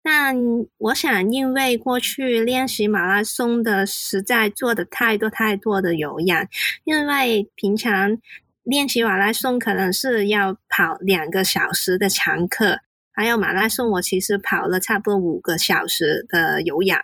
[0.03, 0.37] 但
[0.77, 6.47] 我想，因为过去练习马拉松的实在做的太多太多的有氧，
[6.83, 8.17] 因为平常
[8.63, 12.79] 练习马拉松可能是要跑两个小时的长课，
[13.11, 17.01] 还有马拉松我其实跑了差不多五个小时的有氧，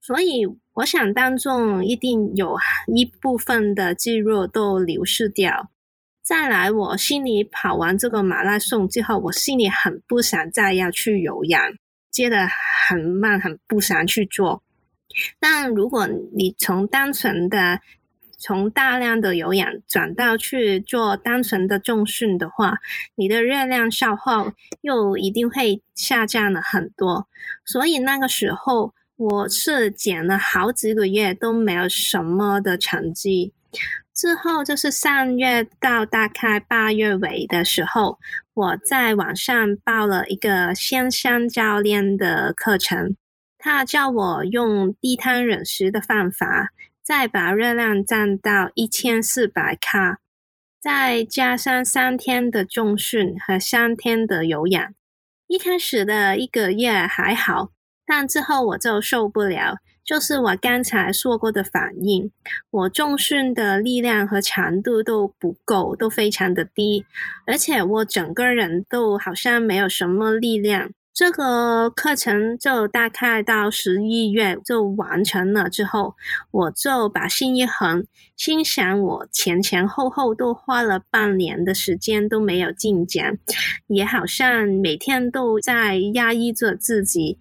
[0.00, 2.56] 所以我想当中一定有
[2.94, 5.70] 一部分的肌肉都流失掉。
[6.28, 11.58] 再来，我心里跑完这个马拉松之后，我心里很不想再要去有氧，
[12.10, 12.46] 接得
[12.86, 14.62] 很慢，很不想去做。
[15.40, 17.80] 但如果你从单纯的
[18.36, 22.76] 从大量的有氧转到去做单纯的重训的话，
[23.14, 27.26] 你的热量消耗又一定会下降了很多。
[27.64, 33.54] 所以那个时候，我是减了好几个月都没有什么的成绩。
[34.18, 38.18] 之后就是上月到大概八月尾的时候，
[38.52, 43.14] 我在网上报了一个线上教练的课程，
[43.58, 50.18] 他叫我用低碳饮食的方法，再把热量降到一千四百卡，
[50.80, 54.94] 再加上三天的重训和三天的有氧。
[55.46, 57.70] 一开始的一个月还好，
[58.04, 59.76] 但之后我就受不了。
[60.08, 62.30] 就是我刚才说过的反应，
[62.70, 67.04] 我重训的力量和强度都不够，都非常的低，
[67.46, 70.88] 而且我整个人都好像没有什么力量。
[71.12, 76.14] 这个课程就大概到十一月就完成了之后，
[76.52, 83.36] 我就把心一横，心想我前前后后都花了半年的时间都没有进展，
[83.88, 87.38] 也好像每天都在压抑着自己。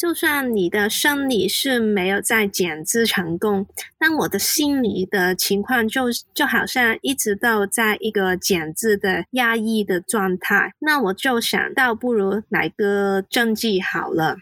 [0.00, 3.66] 就算你的生理是没有在减脂成功，
[3.98, 10.72] 但我的心理的情况就就好像一直都在一个减脂的压抑的状态。
[10.78, 14.38] 那我就想到，不如来个增肌好了。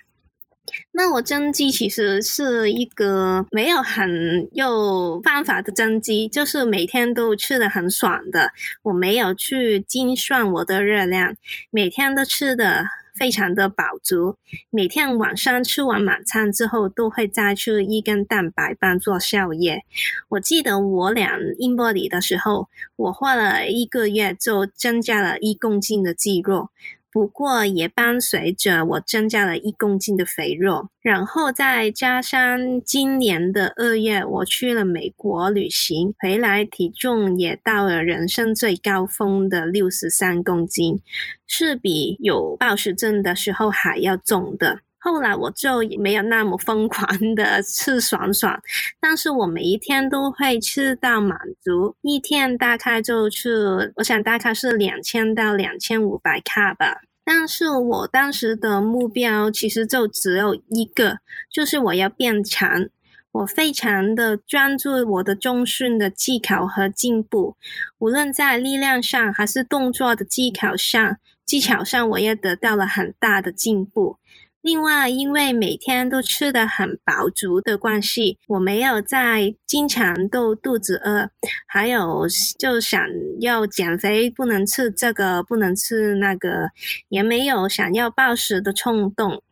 [0.92, 8.52] 那我增肌其实是一个没有很有办法的增肌，就是每天都吃的很爽的。
[8.82, 11.34] 我没有去精算我的热量，
[11.72, 12.84] 每天都吃的。
[13.18, 14.36] 非常的饱足，
[14.70, 19.82] 每天晚上吃完晚餐之后，都会再吃一根蛋白棒做宵夜。
[20.28, 26.70] 我记得我俩英波里的时候，我花了一个月就增加了一公斤的肌肉。
[27.10, 41.00] 不过也伴随着我增加了一公斤的肥肉，然后再加上今年的二月我去了美国旅行，回来体重也到了人生最高峰的六十三公斤，
[41.46, 44.80] 是比有暴食症的时候还要重的。
[44.98, 48.60] 后来我就没有那么疯狂的 吃爽爽，
[49.00, 57.02] 但是我每一天都会吃到满足，一天大概就吃，我想大概是两千到两千五百卡吧。
[57.24, 61.18] 但是我当时的目标其实就只有一个，
[61.52, 62.88] 就是我要变强。
[63.30, 67.56] 我非常的专注我的重训的技巧和进步，
[67.98, 74.16] 无论在力量上还是动作的技巧上，技巧上我也得到了很大的进步。
[74.60, 81.30] 另外，因为每天都吃的很饱足的关系，我没有在经常都肚子饿，
[81.66, 82.26] 还有
[82.58, 83.00] 就想
[83.40, 86.70] 要减肥，不能吃这个，不能吃那个，
[87.08, 89.42] 也没有想要暴食的冲动。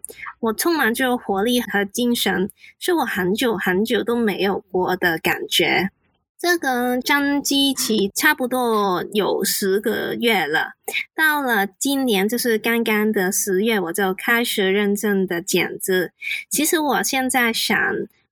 [0.40, 5.90] 我充满着活力和精神，是我很久很久都没有过的感觉。
[6.38, 10.72] 这个增肌期差不多有十个月了，
[11.14, 16.12] 到了今年就是刚刚的十月，我就开始认真的减脂。
[16.50, 17.76] 其实我现在想，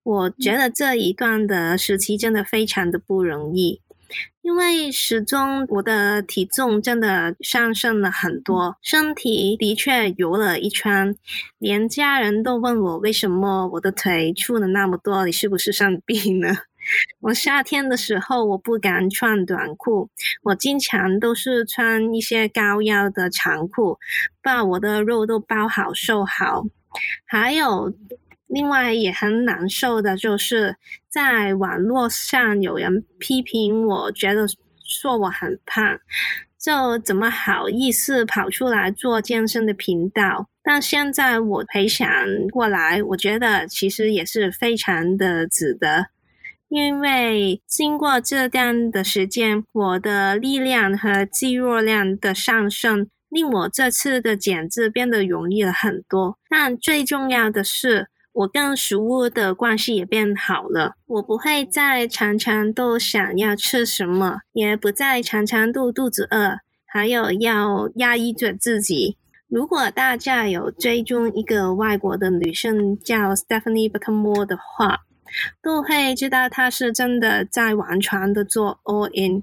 [0.03, 3.81] 我觉得这一段的时期真的非常的不容易，
[4.43, 11.17] 因为始终我的体重真的上升了很多，身体的确油了一圈，
[11.59, 16.55] 连家人都问我为什么我的腿粗了那么多，你是不是生病了？
[17.21, 20.09] 我夏天的时候，我不敢穿短裤，
[20.43, 23.99] 我经常都是穿一些高腰的长裤，
[24.43, 26.65] 把我的肉都包好瘦好。
[27.27, 27.93] 还有
[28.47, 30.77] 另外也很难受的，就是
[31.09, 34.47] 在网络上有人批评我，觉得
[34.85, 35.99] 说我很胖，
[36.59, 40.49] 就怎么好意思跑出来做健身的频道？
[40.63, 42.07] 但现在我回想
[42.51, 46.07] 过来，我觉得其实也是非常的值得。
[46.75, 56.37] 因为经过这段的时间，我的力量和肌肉量的上升，令我这次的减脂变得容易了很多。
[56.51, 60.95] 但最重要的是，我跟食物的关系也变好了。
[61.07, 69.17] 我不会再常常都想要吃什么，也不再常常都肚子饿，还有要压抑着自己。
[69.49, 75.03] 如果大家有追踪一个外国的女生叫 Stephanie Buttermore 的话，
[75.63, 79.43] 都会知道他是真的在完全的做 all in，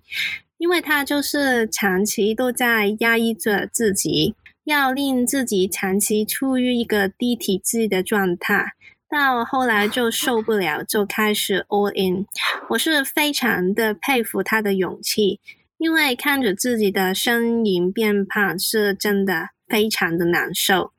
[0.58, 8.74] 因为他就是长期都在压抑着自己，要令自己长期处于一个低体脂的状态，
[9.10, 12.26] 到后来就受不了，就开始 all in。
[12.70, 15.40] 我是非常的佩服他的勇气，
[15.78, 20.92] 因为看着自己的身形变胖是真的非常的难受。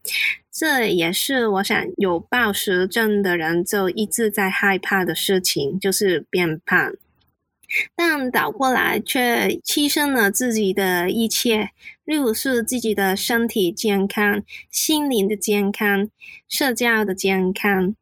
[0.51, 6.95] 这也是我想有暴食症的人就一直在害怕的事情，就是变胖。
[7.97, 11.71] 但倒过来却牺牲了自己的一切，
[12.05, 16.11] 例如是自己的身体健康、心灵的健康、
[16.49, 17.95] 社交的健康。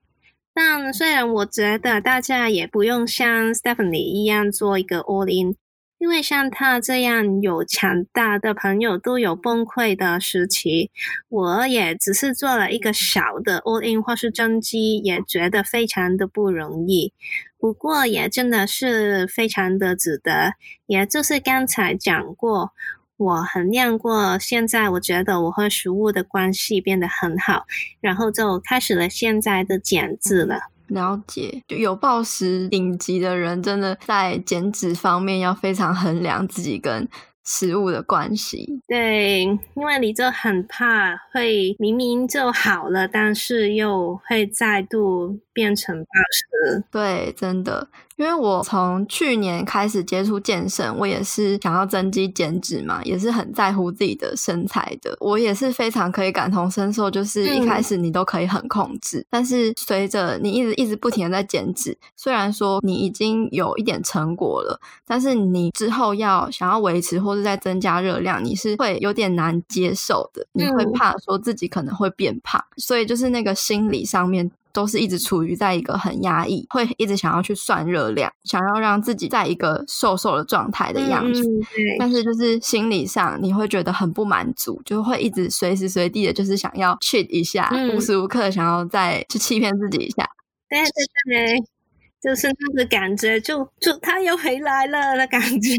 [0.53, 5.55] 但虽然我觉得大家也不用像 Stephanie 一样做一个 all in。
[6.01, 10.90] 因为像他这样有强大的朋友都有崩溃的时期，
[11.28, 17.12] 我也只是做了一个小的 all in 或是增肌，也觉得非常的不容易。
[17.59, 20.55] 不过也真的是非常的值得。
[20.86, 22.72] 也就是刚才讲过，
[23.18, 27.66] 我衡量过，现在我觉得我和食物的关系变得很好，
[28.01, 30.61] 然后就开始了现在的减脂了。
[30.91, 37.09] 了解，就有暴食顶级的人，真的在减脂方面要非常衡量自己跟
[37.45, 38.80] 食物的关系。
[38.86, 39.43] 对，
[39.74, 46.84] 因为你就很怕会明明就好了，但是又会再度变成暴食。
[46.91, 47.88] 对，真的。
[48.21, 55.16] 因为我从去年开始接触健身，我也是想要增肌减脂嘛，也是很在乎自己的身材的。
[55.21, 74.51] 我也是非常可以感同身受，就是一开始你都可以很控制，嗯、但是随着你一直一直不停的在减脂，虽然说你已经有一点成果了，但是你之后要想要维持或是再增加热量，你是会有点难接受的，你会怕说自己可能会变胖，嗯、所以就是那个心理上面。
[74.73, 81.43] 都是一直处于在一个很压抑，会一直想要去算热量，想要让自己在一个瘦瘦的状态的样子。
[81.43, 90.29] 嗯，但是就是心理上你会觉得很不满足，就会一直随时随地的，就是想要 cheat 一下，嗯，无时无刻想要再去欺骗自己一下。
[90.68, 91.80] 对对对。
[92.23, 95.77] 就是那个感觉，就就他又回来了的感觉。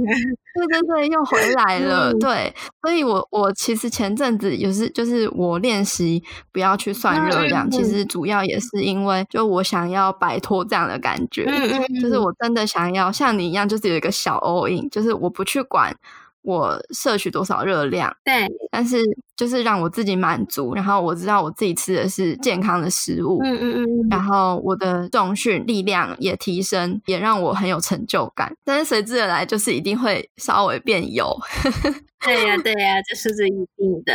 [0.54, 2.12] 对对对，又回来了。
[2.12, 6.22] 嗯、对，所以我我其实前阵子也是，就是我练习
[6.52, 11.46] 不要去算热量，嗯、其实主要也是因为，就我想要摆脱这样的感觉。
[11.48, 15.96] 嗯、就是我真的想要像你一样，就是有一个小 all in，就是我不去管。
[16.44, 18.16] 我摄取多少热量？
[18.24, 18.98] 对，但是
[19.36, 28.56] 就是让我自己满足，然后我知道我自己吃的是健康的食物，嗯嗯嗯，然后我的重训力量也提升，也让我很有成就感。
[28.64, 31.36] 但是随之而来就是一定会稍微变油。
[32.26, 34.14] 对呀对呀，这是这一定的。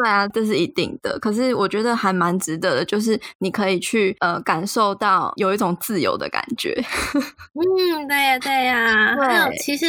[0.00, 1.18] 对啊，这是一定的。
[1.18, 6.72] 可是我觉得还蛮值得的，就是你可以去呃感受到有一种自由的感觉。
[7.58, 9.16] 嗯，对呀，对呀。
[9.16, 9.86] 对，还有其实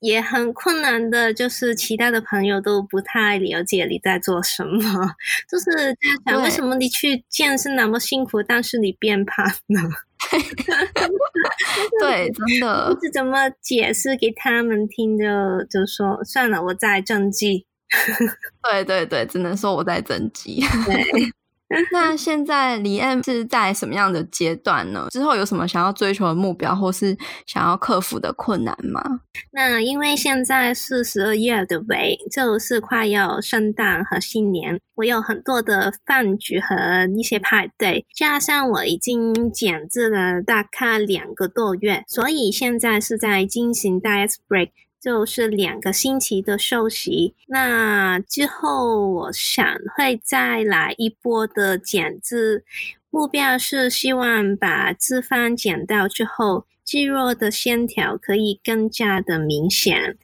[0.00, 4.80] 也很困难的，就是其他的朋友都不太了解你在做什么，
[5.50, 5.94] 就是
[6.24, 9.80] 在想为什么你去健身那么辛苦，但是你变胖呢。
[12.00, 12.92] 对，真的。
[12.94, 15.24] 不知怎么解释给他们听就，
[15.68, 17.66] 就就说算了，我在增肌。
[18.62, 20.60] 对对对，只能说我在增肌。
[20.86, 21.32] 对，
[21.92, 25.06] 那现在李安是在什么样的阶段呢？
[25.10, 27.16] 之后有什么想要追求的目标，或是
[27.46, 29.20] 想要克服的困难吗？
[29.52, 44.70] 那因为现在是十二月的尾，就是快要圣诞和新年，我有很多的饭局和一些派对，加上我已经减脂了大概两个多月，所以现在是在进行 diet break。
[45.00, 49.64] 就是两个星期的休息，那之后我想
[49.96, 52.64] 会再来一波的减脂，
[53.08, 60.18] 目标是希望把脂肪减掉之后，肌肉的线条可以更加的明显。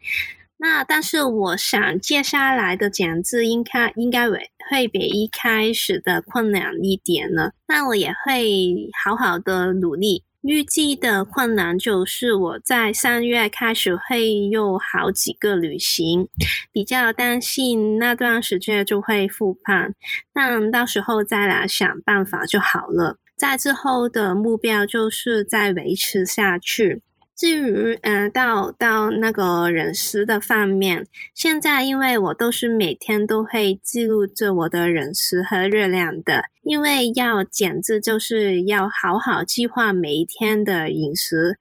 [0.59, 10.23] 那但是我想接下来的减脂应该应该会会比一开始的困难一点了，那我也会好好的努力。
[10.47, 16.29] 预计的困难就是我在三月开始会有好几个旅行，
[16.73, 19.93] 比较担心那段时间就会复胖，
[20.33, 23.19] 但到时候再来想办法就好了。
[23.37, 27.03] 在之后的目标就是再维持下去。
[27.37, 41.59] 至于，呃，到到那个人食的方面，现在因为我都是每天都会记录着我的人食和热量的，因为要减脂就是要好好计划每一天的饮食。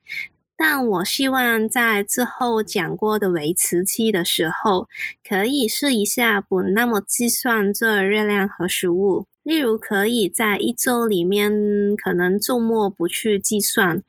[0.56, 4.88] 但我希望在之后讲过的维持期的时候，
[5.28, 11.52] 可以试一下不那么计算这热量和食物，例如可以在一周里面，
[11.98, 14.02] 可能周末不去计算。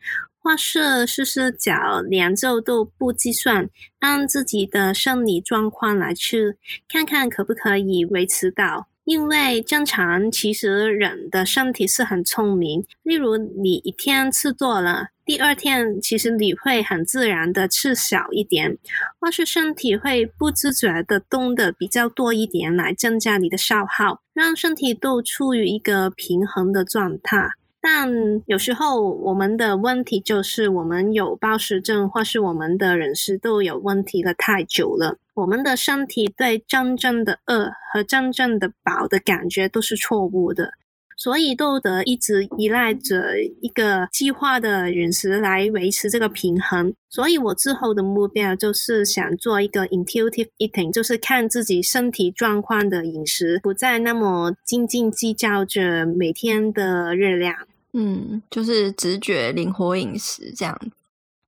[0.46, 3.68] 或是试试脚两周都不计算，
[3.98, 6.56] 按自己的生理状况来吃，
[6.88, 8.86] 看看可不可以维持到。
[9.02, 12.84] 因为正常，其实人的身体是很聪明。
[13.02, 18.78] 例如，你一天吃多了，第二天其实你会很自然的吃少一点，
[19.18, 27.48] 或是身体会不自觉的动的比较多一点，来增加你的消耗，让身体都处于一个平衡的状态。
[27.80, 28.10] 但
[28.46, 35.18] 有时候我们的问题就是我们有暴食症，或是我们的人食都有问题了太久了。
[35.34, 40.72] 我们的身体对真正的饿和真正的饱的感觉都是错误的，
[41.16, 46.94] 所以都得一直依赖着一个计划的饮食来维持这个平衡。
[47.08, 57.66] 所以我之后的目标就是想做一个 intuitive eating，就是看自己身体状况的饮食，不再那么斤斤计较着每天的热量。
[57.94, 60.78] 嗯，就是直觉灵活饮食这样。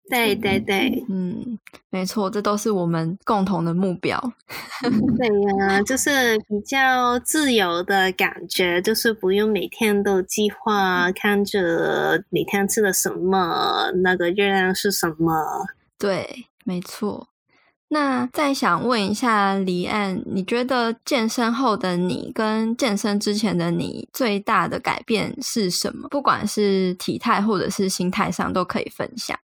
[0.08, 1.58] 对对对，嗯，
[1.90, 4.18] 没错，这都是我们共同的目标。
[4.80, 5.28] 对
[5.58, 15.66] 呀、啊，就是比较自由的感觉，就是不用每天都计划，看着每天吃的什么，那个热量是什么。
[15.98, 17.28] 对，没错。
[17.90, 26.06] 那再想问一下黎安，你觉得健身后的你跟健身之前的你最大的改变是什么？
[26.10, 29.38] 不管是体态或者是心态上，都可以分享。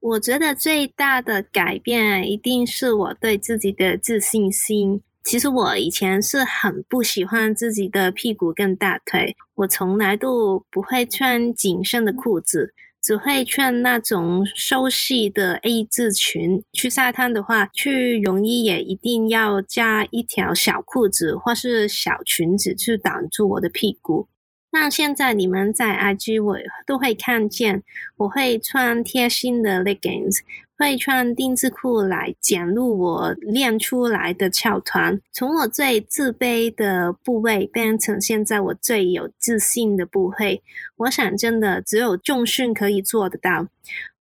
[0.00, 5.02] 我觉得最大的改变一定是我对自己的自信心。
[5.24, 12.74] 其实我以前是很不喜欢自己的屁股跟大腿，我从来都不会穿紧身的裤子。
[13.02, 24.28] 只会穿那种收细的 A 字裙，去沙滩的话，去泳衣也一定要加一条小裤子或是小裙子去挡住我的屁股。
[24.72, 26.56] 那现在你们在 IG 我
[26.86, 27.82] 都会看见，
[28.16, 30.38] 我会穿贴心的 leggings。
[30.78, 40.62] 会穿丁字裤来减入我练出来的翘臀，从我最自卑的部位变成现在我最有自信的部位。
[40.96, 43.66] 我想，真的只有重训可以做得到。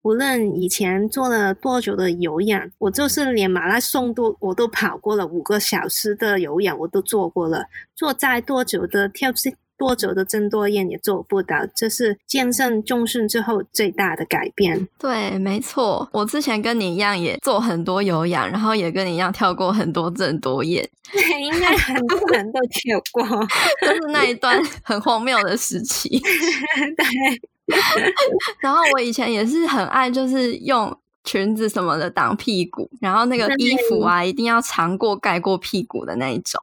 [0.01, 7.67] 无论以前做了多久的有氧，我就是连马拉松都我都跑过了五个小时的有氧，我都做过了。
[7.95, 9.31] 做再多久的跳。
[9.79, 14.87] 多久的郑多燕也做不到，这是健身重训之后最大的改变。
[14.99, 20.87] 对，没错，我之前跟你一样也做很多有氧，然后也跟你一样跳过很多郑多燕。
[21.11, 23.23] 对， 应该很多人都跳过，
[23.81, 26.09] 就是那一段很荒谬的时期。
[26.19, 27.05] 对，
[28.59, 36.61] 然后我以前也是很爱，就是用裙子什么的挡屁股，然后那个衣服啊，一定要长过盖过屁股的那一种。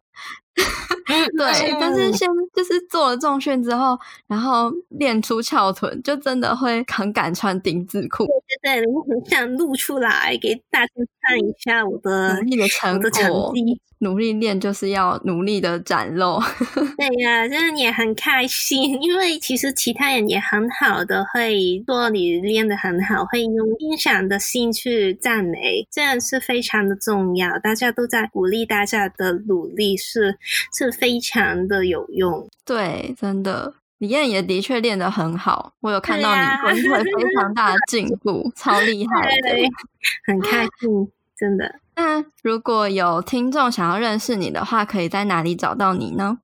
[1.37, 8.27] 对，但是先就是做了重训之后，然后练出翘臀，就真的会很敢穿丁字裤。
[8.63, 13.53] 对对，我很想露出来给大家看一下我的努力的成果。
[13.99, 16.41] 努力练就是要努力的展露。
[16.97, 27.59] 对呀，真的也很开心，因为其实其他人也很好的会说你练的很好，会用欣赏的心去赞美，这样是非常的重要。
[27.59, 30.39] 大家都在鼓励大家的努力是，
[30.73, 32.49] 是是非常的有用。
[32.65, 33.75] 对，真的。
[33.99, 39.69] 李燕也的确练得很好，我有看到你会非常大的进步，超厉害的，对，
[40.27, 41.77] 很开心，真的。
[41.97, 46.39] 那如果有听众想要认识你的话，可以在哪里找到你呢？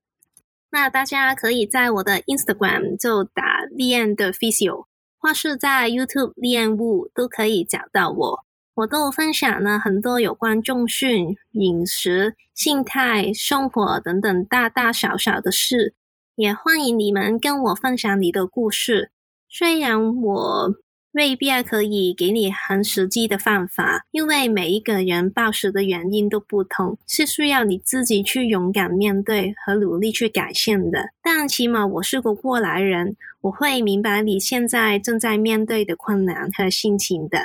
[0.71, 4.87] 那大家可以在我的 Instagram 就打 Lianne The Physio，
[5.19, 8.45] 或是在 YouTube l i a n Wu 都可以找到我。
[8.75, 15.95] 我都分享了很多有关重训、饮食、心态、生活等等大大小小的事。
[16.37, 19.11] 也欢迎你们跟我分享你的故事。
[19.51, 20.75] 虽然我
[21.13, 31.11] 未必可以给你很实际的方法，因为每一个人暴食的原因都不同，是需要你自己去勇敢面对和努力去改善的。
[31.23, 37.39] 但起码我是个过来人，我会明白你现在正在面对的困难和心情的。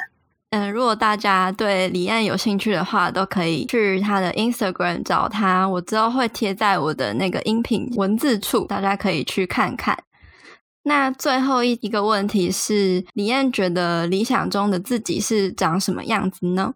[0.52, 5.68] 嗯，如果大家对李安有兴趣的话，都可以去他的 Instagram 找他。
[5.68, 9.98] 我之后会贴在我的那个音频文字处，大家可以去看看。
[10.88, 16.76] 那最后一一个问题是，李燕觉得理想中的自己是长什么样子呢？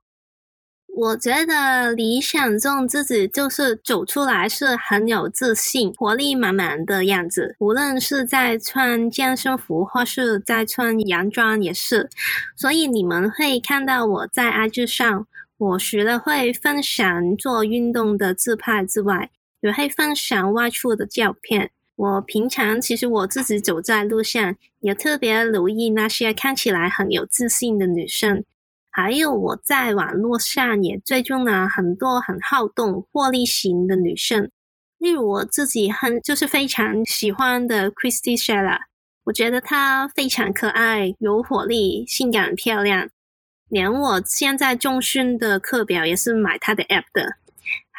[0.94, 7.56] 我觉得理想中自己就是走出来是很有自信、活力满满的样子。
[7.60, 12.10] 无论是在穿健身服或是在穿洋装也是。
[12.58, 15.26] 所以你们会看到我在 IG 上，
[15.58, 19.30] 我除了会分享做运动的自拍之外，
[19.62, 21.72] 也会分享外出的照片。
[21.96, 28.44] 我平常其实我自己走在路上，也特别留意那些看起来很有自信的女生。
[28.90, 34.50] 还有我在网络上也追踪了很多很好动、活力型的女生，
[34.98, 38.80] 例如我自己很就是非常喜欢的 Christy Shella，
[39.24, 43.10] 我觉得她非常可爱、有活力、性感漂亮，
[43.70, 47.36] 连我现在重训的课表也是买她的 app 的。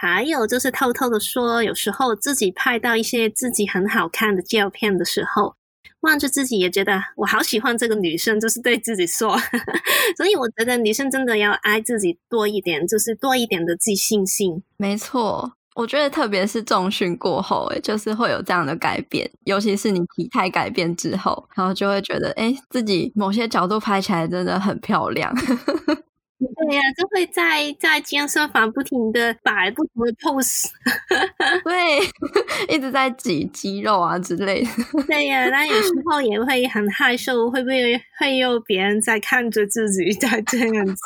[0.05, 5.55] 还有就是偷偷的说，有时候自己拍到一些自己很好看的照片的时候。
[6.01, 9.39] 望着自己也觉得我好喜欢这个女生，就是对自己说，
[10.19, 14.65] 所以我觉得女生真的要爱自己多一点，就是多一点的自信心。
[14.77, 25.33] 没错，我觉得特别是重训过后，诶，就是会有这样的改变，尤其是你体态改变之后，然后就会觉得，诶，自己某些角度拍起来真的很漂亮。
[26.57, 30.67] 对呀、啊，就会在在健身房不停的摆不同的 pose，
[31.65, 31.99] 对，
[32.75, 34.69] 一直在挤肌肉啊之类的。
[35.07, 41.03] 对呀、啊，但有时候也会很害羞，会不会会有别人在看着自己在 这样子？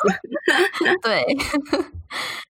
[1.03, 1.23] 对，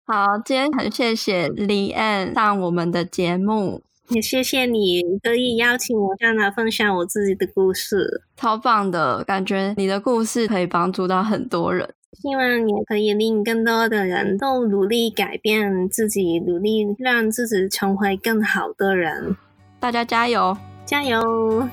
[0.05, 11.93] 好，今天很谢谢 Lianne 上我们的节目，也谢谢你可以邀请我上来分享我自己的故事，超棒的，感觉你的故事可以帮助到很多人。
[12.13, 19.35] 希望也可以令更多的人都努力改变自己，努力让自己成为更好的人。
[19.79, 21.67] 大家加油，加油！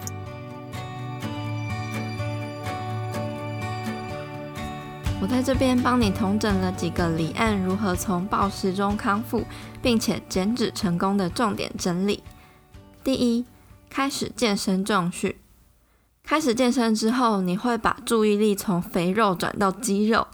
[5.23, 9.45] 我在这边帮你统整了几个李岸如何从暴食中康复，
[9.81, 12.23] 并且减脂成功的重点整理。
[13.03, 13.47] 第一，
[13.89, 15.35] 开始健身重训。
[16.25, 20.27] 开始健身之后，你会把注意力从肥肉转到肌肉。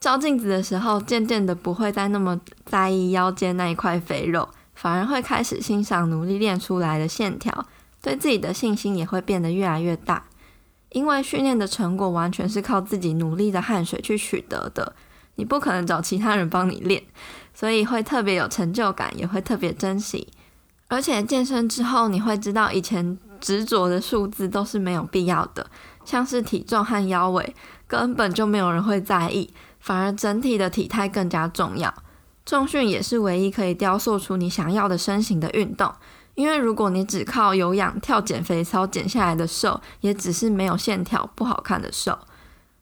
[0.00, 7.66] 照镜子的时候，渐渐的不会再那么在意腰间那一块肥肉，反而会开始欣赏努力练出来的线条，
[8.00, 10.24] 对自己的信心也会变得越来越大。
[10.90, 14.94] 因为训练的成果完全是靠自己努力的汗水去取得的，
[15.34, 17.02] 你不可能找其他人帮你练，
[17.52, 20.28] 所以会特别有成就感，也会特别珍惜。
[20.88, 25.66] 而且健身之后，你会知道以前执着的数字都是没有必要的，
[26.04, 27.54] 像是体重和腰围，
[27.86, 31.92] 根本就没有人会在意，反而整体的体态更加重要。
[32.44, 35.92] 重训也是唯一可以雕塑出你想要的身形的运动，
[36.34, 42.18] 因为如果你只靠有氧跳减肥操减下来的瘦，也只是没有线条、不好看的瘦。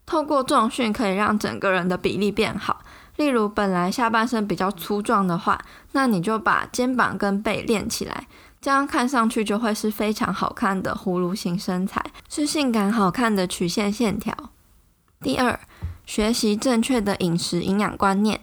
[0.06, 2.82] 透过重训可以让整个人的比例变好。
[3.16, 5.58] 例如，本来下半身比较粗壮的话，
[5.92, 8.26] 那你就把肩膀跟背练起来，
[8.64, 14.34] 这样看上去就会是非常好看的葫芦型身材，是性感好看的曲线线条。
[15.20, 15.60] 第二，
[16.06, 18.40] 学习正确的饮食营养观念。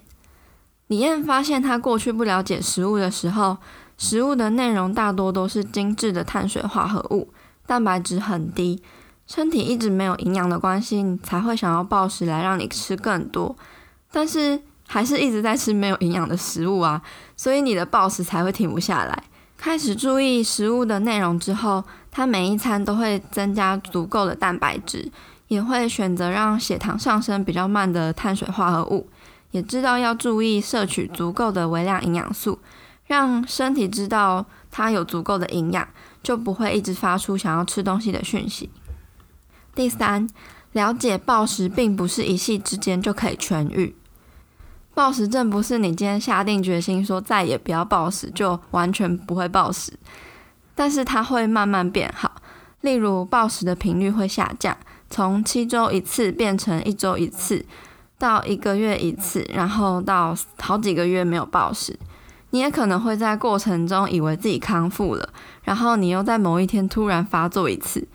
[0.85, 3.57] 李燕发现，她过去不了解食物的时候，
[3.97, 7.33] 食物的内容大多都是精致的碳水化合物，
[7.65, 8.83] 蛋白质很低。
[9.25, 13.55] 身体一直没有营养的关系，你才会想要暴食来让你吃更多，
[14.11, 17.01] 但是还是一直在吃没有营养的食物啊，
[17.35, 19.23] 所以你的暴食才会停不下来。
[19.63, 25.11] 开始注意食物的内容之后，它每一餐都会增加足够的蛋白质，
[25.49, 29.07] 也会选择让血糖上升比较慢的碳水化合物，
[29.51, 32.57] 也知道要注意摄取足够的微量营养素，
[33.05, 35.87] 让身体知道它有足够的营养，
[36.23, 38.71] 就不会一直发出想要吃东西的讯息。
[39.75, 40.27] 第三，
[40.71, 43.95] 了解暴食并不是一夕之间就可以痊愈。
[44.93, 49.93] 暴食症不是你今天下定决心说再也不要暴食就完全不会暴食，
[50.75, 52.31] 但是它会慢慢变好。
[52.81, 54.75] 例如，暴食的频率会下降，
[55.09, 57.63] 从七周一次变成一周一次，
[58.17, 61.97] 到一个月一次，然后到好几个月没有暴食。
[62.49, 65.29] 你也可能会在过程中以为自己康复了，
[65.63, 68.05] 然后你又在某一天突然发作一次。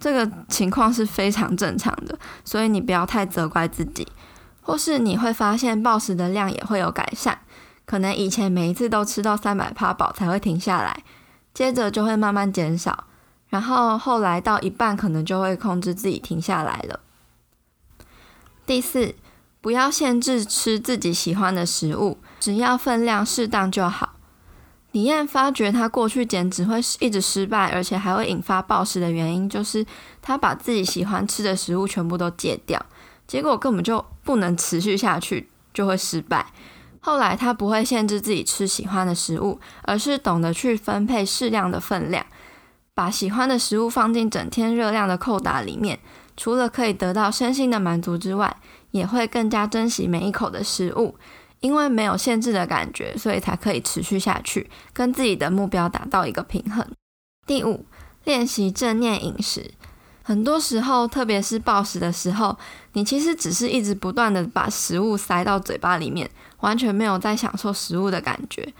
[0.00, 4.06] 这个情况是非常正常的，所以你不要太责怪自己。
[4.64, 7.38] 或是你会发现暴食的量也会有改善，
[7.84, 11.04] 可能以前每一次都吃到三百趴饱才会停下来，
[11.52, 13.04] 接着就会慢慢减少，
[13.50, 17.00] 然后后来到一半可能就会控制自己停下来了。
[18.66, 19.14] 第四，
[19.60, 24.14] 不要限制吃自己喜欢的食物，只要分量适当就好。
[24.92, 29.84] 李燕发觉她过去减脂会一直失败，而且还会引发暴食的原因，就是
[30.22, 32.80] 她把自己喜欢吃的食物全部都戒掉，
[33.26, 36.46] 结果根本就不能持续下去，就会失败。
[37.00, 42.24] 后来他不会限制自己吃喜欢的食物，而是懂得去分配适量的分量，
[42.94, 45.98] 把喜欢的食物放进整天热量的扣打里面，
[46.36, 48.56] 除了可以得到身心的满足之外，
[48.90, 51.16] 也会更加珍惜每一口的食物。
[51.60, 56.86] 因为没有限制的感觉，所以才可以持续下去，跟自己的目标达到一个平衡。
[57.46, 57.86] 第五，
[58.24, 59.72] 练习正念饮食。
[60.26, 62.56] 很多时候，特别是暴食的时候，
[62.94, 66.28] 你其实只是一直不断的把食物塞到嘴巴里面，
[66.60, 68.72] 完全没有在享受食物的感觉。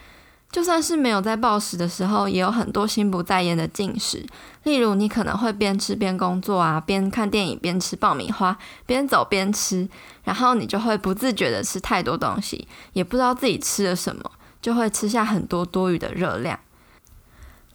[0.51, 4.25] 就算是没有在暴食的时候，也有很多心不在焉的进食。
[4.63, 9.87] 例如，你可能会边吃边工作啊，边看电影边吃爆米花，边走边吃，
[10.23, 14.31] 然后你就会不自觉的吃太多东西，也不知道自己吃了什么，
[14.63, 16.59] 就会吃下很多多余的热量。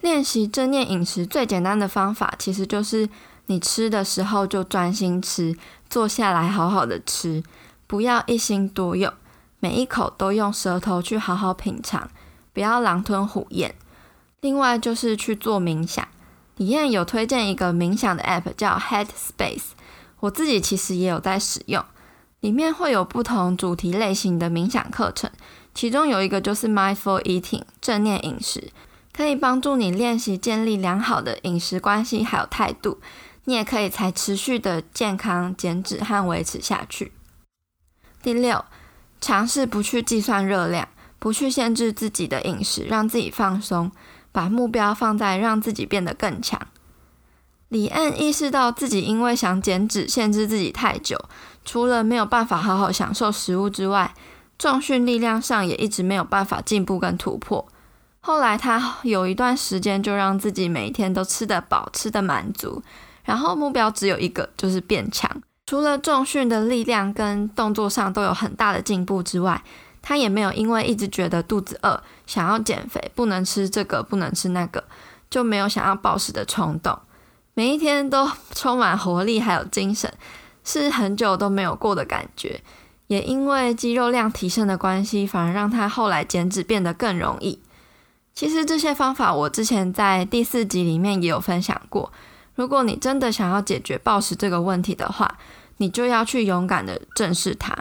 [0.00, 3.06] 练习正念饮食最简单的方法，其实就是
[3.50, 5.56] 你吃的时候就专心吃，
[5.88, 7.42] 坐下来好好的吃，
[7.88, 9.12] 不要一心多用，
[9.58, 12.08] 每一口都用舌头去好好品尝。
[12.52, 13.74] 不要狼吞虎咽。
[14.40, 16.06] 另外就是去做冥想。
[16.58, 19.70] 李燕有推荐一个冥想的 App 叫 Headspace，
[20.20, 21.84] 我自己其实也有在使用。
[22.38, 25.28] 里面会有不同主题类型的冥想课程，
[25.74, 28.70] 其中有一个就是 Mindful Eating 正念饮食，
[29.12, 32.98] 可以帮助你练习建立良好的饮食关系还有态度。
[33.50, 37.10] 你也可以才持续的健康减脂和维持下去。
[38.22, 38.64] 第六，
[39.20, 40.86] 尝试不去计算热量。
[41.18, 43.90] 不去限制自己的饮食，让自己放松，
[44.30, 46.58] 把目标放在让自己变得更强。
[47.68, 51.18] 李恩意识到自己因为想减脂，限制自己太久，
[51.64, 54.14] 除了没有办法好好享受食物之外，
[54.56, 57.66] 重训力量上也一直没有办法进步跟突破。
[58.20, 62.82] 后来他有一段时间就让自己每一天都吃得饱，吃得满足，
[63.30, 65.30] 然后目标只有一个，就是变强。
[65.64, 69.62] 除了重训的力量跟动作上都有很大的进步之外，
[70.02, 74.82] 他也没有因为一直觉得肚子饿，想要减肥，不能吃这个，不能吃那个，
[75.30, 76.98] 就没有想要暴食的冲动。
[77.54, 80.12] 每一天都 充满活力，还有精神，
[80.64, 82.60] 是很久都没有过的感觉。
[83.06, 87.60] 也因为肌肉量提升的关系，反而让他后来减脂变得更容易。
[88.34, 92.12] 其实这些方法我之前在第四集里面也有分享过。
[92.60, 95.38] 如果你真的想要解决暴食这个问题的话，
[95.78, 97.74] 你就要去勇敢的正视它。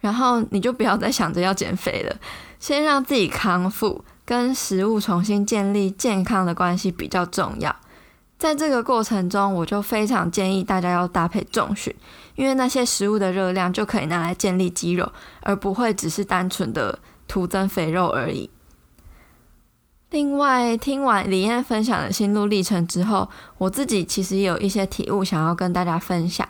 [0.00, 2.14] 然后你就不要再想着要减肥了，
[2.60, 7.74] 先让自己康复，跟食物重新建立健康的关系比较重要。
[8.38, 11.92] 在这个过程中，我就非常建议大家要搭配重训，
[12.36, 15.10] 因为那些食物的热量就可以拿来建立肌肉，
[15.40, 18.50] 而不会只是单纯的徒增肥肉而已。
[20.10, 23.28] 另外，听完李燕分享的心路历程之后，
[23.58, 26.48] 我自己其实也有一些体悟想要跟大家分享。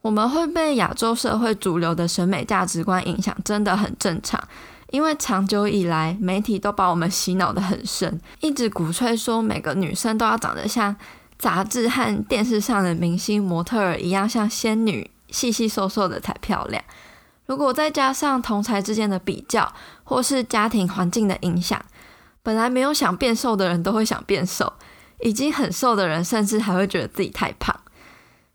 [0.00, 4.42] 我们会被亚洲社会主流的审美价值观影响，真的很正常。
[4.90, 10.96] 因为长久以来，媒体都把我们洗脑得很深，一直鼓吹说每个女生都要长得像
[11.38, 16.82] 杂志和电视上的明星模特儿一样，像仙女，细细瘦瘦的才漂亮。
[17.46, 19.72] 如果再加上同才之间的比较，
[20.04, 21.80] 或是家庭环境的影响，
[22.42, 24.72] 本来没有想变瘦的人都会想变瘦，
[25.20, 27.74] 已经很瘦的人甚至还会觉得自己太胖。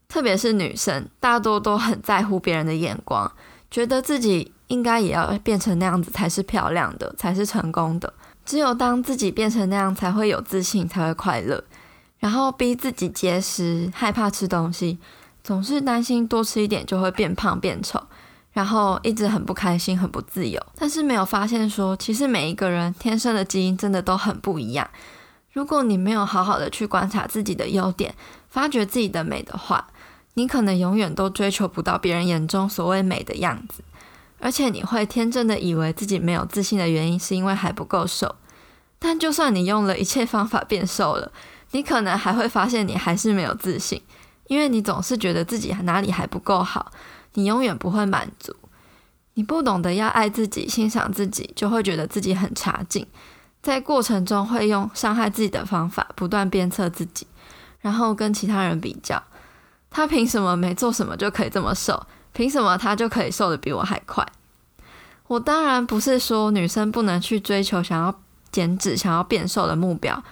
[0.07, 3.31] 特别是女生，大多都很在乎别人的眼光，
[3.69, 8.13] 觉得自己应该也要变成那样子才是漂亮的，才是成功的。
[8.45, 11.63] 只有当自己变成那样，才会有自信，才会快乐。
[12.19, 14.97] 然后逼自己节食，害怕吃东西，
[15.43, 18.01] 总是担心多吃一点就会变胖变丑，
[18.57, 20.59] 然后一直很不开心，很不自由。
[20.75, 24.89] 但是没有发现说，其实每一个人天生的基因真的都很不一样。
[25.53, 28.15] 如果你没有好好的去观察自己的优点，
[28.49, 29.89] 发掘自己的美的话，
[30.33, 33.83] 你可能永远都追求不到别人眼中所谓美的样子。
[34.39, 38.37] 而且你会天真的以为自己没有自信的原因是因为还不够瘦。
[38.97, 41.31] 但就算你用了一切方法变瘦了，
[41.73, 44.01] 你可能还会发现你还是没有自信，
[44.47, 46.91] 因为你总是觉得自己哪里还不够好，
[47.37, 48.55] 你永远不会满足。
[49.35, 53.05] 你不懂得要爱自己、欣赏自己，就会觉得自己很差劲，
[53.61, 57.27] 在过程中会用伤害自己的方法不断鞭策自己，
[57.79, 59.23] 然后跟其他人比较。
[59.91, 62.07] 他凭什么没做什么就可以这么瘦？
[62.33, 64.25] 凭什么他就可以瘦得比我还快？
[65.27, 68.19] 我当然不是说女生不能去追求想要
[68.51, 70.23] 减脂、想要变瘦的目标。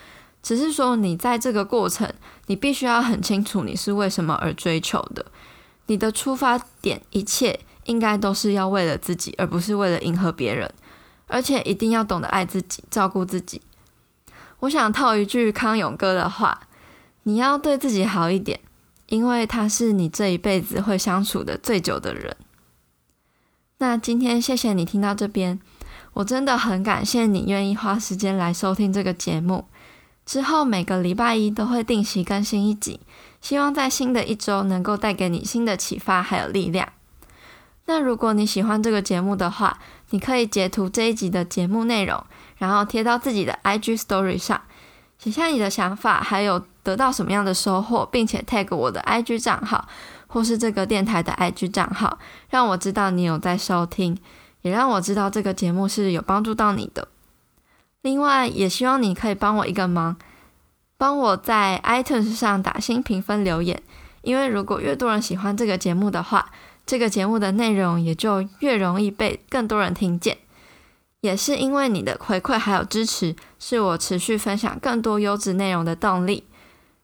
[0.42, 2.12] 只是说，你在这个过程，
[2.48, 5.24] 你必须要很清楚你是为什么而追求的。
[5.88, 10.72] 你的出发点，一切应该都是要为了自己，而不是为了迎合别人。
[11.28, 13.62] 而且一定要懂得爱自己，照顾自己。
[14.60, 16.68] 我想套一句康永哥的话：
[17.24, 18.60] 你要对自己好一点，
[19.08, 22.38] 因为他是你这一辈子会相处的最久的人。
[23.80, 25.60] 那今天谢谢你听到这边，
[26.14, 29.66] 我真的很感谢你愿意花时间来收听这个节目。
[30.26, 33.00] 之后每个礼拜一都会定期更新一集，
[33.46, 36.90] 希望在新的一周能够带给你新的启发还有力量。
[37.86, 39.78] 那如果你喜欢这个节目的话，
[40.10, 42.24] 你可以截图这一集的节目内容，
[42.58, 44.60] 然后贴到自己的 IG Story 上，
[45.20, 49.88] 写下你的想法，还有得到什么样的收获，并且 tag 我的 IG 账号
[50.26, 52.18] 或是这个电台的 IG 账号，
[52.50, 54.18] 让我知道你有在收听，
[54.64, 57.10] 也让我知道这个节目是有帮助到你的。
[58.02, 60.18] 另外，也希望你可以帮我一个忙，
[60.98, 63.82] 帮我在 iTunes 上打新评分留言，
[64.22, 66.52] 因为如果越多人喜欢这个节目的话，
[66.86, 70.38] 这个节目的内容也就越容易被更多人听见。
[71.22, 76.46] 也是因为你的回馈还有支持，是我持续分享更多优质内容的动力。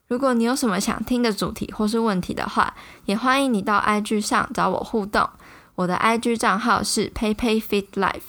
[0.06, 2.74] 如果你有什么想听的主题或是问题的话，
[3.06, 5.28] 也欢迎你到 IG 上找我互动。
[5.74, 8.20] 我的 IG 账号是 PeiPeiFitLife。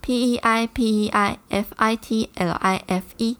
[0.00, 3.38] P E I P E I F I T L I F E。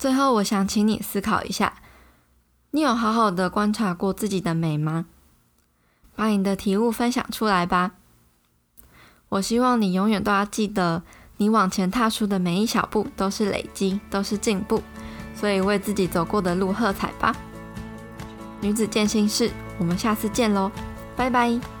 [0.00, 1.74] 最后，我想请你思考一下：
[2.70, 5.04] 你有好好的观察过自己的美吗？
[6.16, 7.92] 把你的体悟分享出来吧。
[9.28, 11.02] 我希望你永远都要记得，
[11.36, 14.82] 你往前踏出的每一小步都是累积，都是进步。
[15.34, 17.36] 所以，为自己走过的路喝彩吧。
[18.62, 20.72] 女子健心事，我们下次见喽，
[21.14, 21.79] 拜拜。